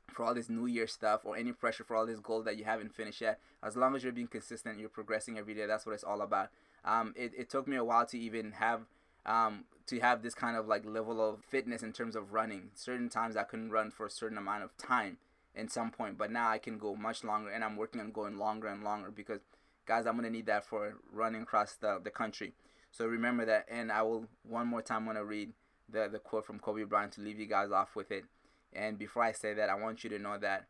for 0.09 0.25
all 0.25 0.33
this 0.33 0.49
New 0.49 0.65
Year 0.65 0.87
stuff 0.87 1.21
or 1.23 1.37
any 1.37 1.53
pressure 1.53 1.85
for 1.85 1.95
all 1.95 2.05
this 2.05 2.19
goal 2.19 2.43
that 2.43 2.57
you 2.57 2.65
haven't 2.65 2.93
finished 2.93 3.21
yet. 3.21 3.39
As 3.63 3.77
long 3.77 3.95
as 3.95 4.03
you're 4.03 4.11
being 4.11 4.27
consistent, 4.27 4.79
you're 4.79 4.89
progressing 4.89 5.37
every 5.37 5.53
day. 5.53 5.65
That's 5.65 5.85
what 5.85 5.93
it's 5.93 6.03
all 6.03 6.21
about. 6.21 6.49
Um, 6.83 7.13
it, 7.15 7.31
it 7.37 7.49
took 7.49 7.67
me 7.67 7.77
a 7.77 7.83
while 7.83 8.05
to 8.07 8.19
even 8.19 8.51
have 8.53 8.81
um, 9.25 9.65
to 9.87 9.99
have 9.99 10.23
this 10.23 10.33
kind 10.33 10.55
of 10.55 10.67
like 10.67 10.85
level 10.85 11.21
of 11.21 11.43
fitness 11.43 11.83
in 11.83 11.91
terms 11.91 12.15
of 12.15 12.33
running. 12.33 12.71
Certain 12.75 13.09
times 13.09 13.35
I 13.35 13.43
couldn't 13.43 13.71
run 13.71 13.91
for 13.91 14.05
a 14.05 14.09
certain 14.09 14.37
amount 14.37 14.63
of 14.63 14.77
time 14.77 15.17
in 15.57 15.67
some 15.67 15.89
point, 15.89 16.17
but 16.17 16.31
now 16.31 16.49
I 16.49 16.59
can 16.59 16.77
go 16.77 16.95
much 16.95 17.23
longer, 17.23 17.49
and 17.49 17.63
I'm 17.63 17.75
working 17.75 17.99
on 17.99 18.11
going 18.11 18.37
longer 18.37 18.67
and 18.67 18.83
longer 18.83 19.11
because, 19.11 19.41
guys, 19.87 20.05
I'm 20.05 20.15
gonna 20.15 20.29
need 20.29 20.45
that 20.45 20.65
for 20.65 20.93
running 21.11 21.41
across 21.41 21.73
the, 21.73 21.99
the 22.01 22.11
country. 22.11 22.53
So 22.91 23.07
remember 23.07 23.43
that, 23.45 23.65
and 23.69 23.91
I 23.91 24.03
will 24.03 24.27
one 24.43 24.67
more 24.67 24.81
time 24.83 25.05
want 25.05 25.17
to 25.17 25.25
read 25.25 25.51
the 25.89 26.07
the 26.07 26.19
quote 26.19 26.45
from 26.45 26.59
Kobe 26.59 26.83
Bryant 26.83 27.13
to 27.13 27.21
leave 27.21 27.39
you 27.39 27.47
guys 27.47 27.71
off 27.71 27.95
with 27.95 28.11
it. 28.11 28.25
And 28.73 28.97
before 28.99 29.23
I 29.23 29.31
say 29.31 29.53
that, 29.55 29.69
I 29.69 29.75
want 29.75 30.03
you 30.03 30.09
to 30.11 30.19
know 30.19 30.37
that 30.37 30.67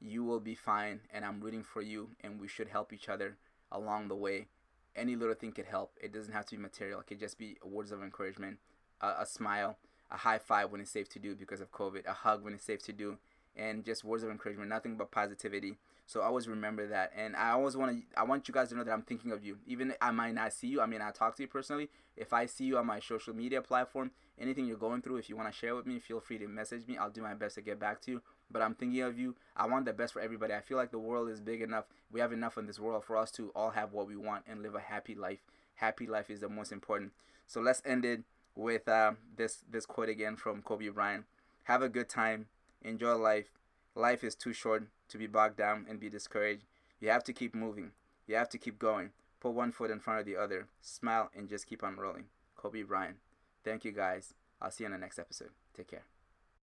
you 0.00 0.24
will 0.24 0.40
be 0.40 0.54
fine, 0.54 1.00
and 1.12 1.24
I'm 1.24 1.40
rooting 1.40 1.64
for 1.64 1.82
you, 1.82 2.10
and 2.22 2.40
we 2.40 2.48
should 2.48 2.68
help 2.68 2.92
each 2.92 3.08
other 3.08 3.36
along 3.70 4.08
the 4.08 4.14
way. 4.16 4.46
Any 4.94 5.16
little 5.16 5.34
thing 5.34 5.52
could 5.52 5.66
help. 5.66 5.92
It 6.00 6.12
doesn't 6.12 6.32
have 6.32 6.46
to 6.46 6.56
be 6.56 6.62
material. 6.62 7.00
It 7.00 7.06
could 7.06 7.20
just 7.20 7.38
be 7.38 7.56
words 7.64 7.92
of 7.92 8.02
encouragement, 8.02 8.58
a, 9.00 9.14
a 9.20 9.26
smile, 9.26 9.78
a 10.10 10.18
high 10.18 10.38
five 10.38 10.70
when 10.70 10.80
it's 10.80 10.90
safe 10.90 11.08
to 11.10 11.18
do 11.18 11.34
because 11.34 11.60
of 11.60 11.72
COVID, 11.72 12.06
a 12.06 12.12
hug 12.12 12.44
when 12.44 12.52
it's 12.52 12.64
safe 12.64 12.82
to 12.84 12.92
do, 12.92 13.18
and 13.56 13.84
just 13.84 14.04
words 14.04 14.22
of 14.22 14.30
encouragement, 14.30 14.68
nothing 14.68 14.96
but 14.96 15.10
positivity. 15.10 15.76
So 16.06 16.20
always 16.20 16.48
remember 16.48 16.86
that, 16.88 17.12
and 17.16 17.36
I 17.36 17.50
always 17.50 17.76
want 17.76 17.92
to. 17.92 18.20
I 18.20 18.24
want 18.24 18.48
you 18.48 18.52
guys 18.52 18.68
to 18.70 18.74
know 18.74 18.84
that 18.84 18.92
I'm 18.92 19.02
thinking 19.02 19.30
of 19.32 19.44
you. 19.44 19.58
Even 19.66 19.94
I 20.00 20.10
might 20.10 20.34
not 20.34 20.52
see 20.52 20.66
you. 20.66 20.80
I 20.80 20.86
mean, 20.86 21.00
I 21.00 21.10
talk 21.10 21.36
to 21.36 21.42
you 21.42 21.48
personally. 21.48 21.88
If 22.16 22.32
I 22.32 22.46
see 22.46 22.64
you 22.64 22.76
on 22.76 22.86
my 22.86 23.00
social 23.00 23.34
media 23.34 23.62
platform, 23.62 24.10
anything 24.38 24.66
you're 24.66 24.76
going 24.76 25.00
through, 25.00 25.18
if 25.18 25.30
you 25.30 25.36
want 25.36 25.50
to 25.50 25.56
share 25.56 25.74
with 25.74 25.86
me, 25.86 25.98
feel 26.00 26.20
free 26.20 26.38
to 26.38 26.48
message 26.48 26.86
me. 26.86 26.98
I'll 26.98 27.10
do 27.10 27.22
my 27.22 27.34
best 27.34 27.54
to 27.54 27.62
get 27.62 27.78
back 27.78 28.00
to 28.02 28.10
you. 28.10 28.22
But 28.50 28.62
I'm 28.62 28.74
thinking 28.74 29.00
of 29.02 29.18
you. 29.18 29.36
I 29.56 29.66
want 29.66 29.86
the 29.86 29.92
best 29.92 30.12
for 30.12 30.20
everybody. 30.20 30.52
I 30.52 30.60
feel 30.60 30.76
like 30.76 30.90
the 30.90 30.98
world 30.98 31.30
is 31.30 31.40
big 31.40 31.62
enough. 31.62 31.84
We 32.10 32.20
have 32.20 32.32
enough 32.32 32.58
in 32.58 32.66
this 32.66 32.80
world 32.80 33.04
for 33.04 33.16
us 33.16 33.30
to 33.32 33.50
all 33.54 33.70
have 33.70 33.92
what 33.92 34.08
we 34.08 34.16
want 34.16 34.44
and 34.46 34.62
live 34.62 34.74
a 34.74 34.80
happy 34.80 35.14
life. 35.14 35.40
Happy 35.76 36.06
life 36.06 36.28
is 36.28 36.40
the 36.40 36.48
most 36.48 36.72
important. 36.72 37.12
So 37.46 37.60
let's 37.60 37.80
end 37.84 38.04
it 38.04 38.22
with 38.54 38.86
uh, 38.88 39.12
this 39.36 39.64
this 39.70 39.86
quote 39.86 40.08
again 40.08 40.36
from 40.36 40.62
Kobe 40.62 40.88
Bryant. 40.88 41.24
Have 41.64 41.82
a 41.82 41.88
good 41.88 42.08
time 42.08 42.46
enjoy 42.84 43.14
life. 43.14 43.52
Life 43.94 44.24
is 44.24 44.34
too 44.34 44.52
short 44.52 44.84
to 45.08 45.18
be 45.18 45.26
bogged 45.26 45.56
down 45.56 45.86
and 45.88 46.00
be 46.00 46.08
discouraged. 46.08 46.64
You 47.00 47.10
have 47.10 47.24
to 47.24 47.32
keep 47.32 47.54
moving. 47.54 47.92
You 48.26 48.36
have 48.36 48.48
to 48.50 48.58
keep 48.58 48.78
going. 48.78 49.10
Put 49.40 49.54
one 49.54 49.72
foot 49.72 49.90
in 49.90 50.00
front 50.00 50.20
of 50.20 50.26
the 50.26 50.36
other. 50.36 50.68
Smile 50.80 51.30
and 51.34 51.48
just 51.48 51.66
keep 51.66 51.82
on 51.82 51.96
rolling. 51.96 52.26
Kobe 52.56 52.82
Bryant. 52.82 53.16
Thank 53.64 53.84
you 53.84 53.92
guys. 53.92 54.34
I'll 54.60 54.70
see 54.70 54.84
you 54.84 54.86
in 54.86 54.92
the 54.92 54.98
next 54.98 55.18
episode. 55.18 55.50
Take 55.76 55.88
care. 55.88 56.11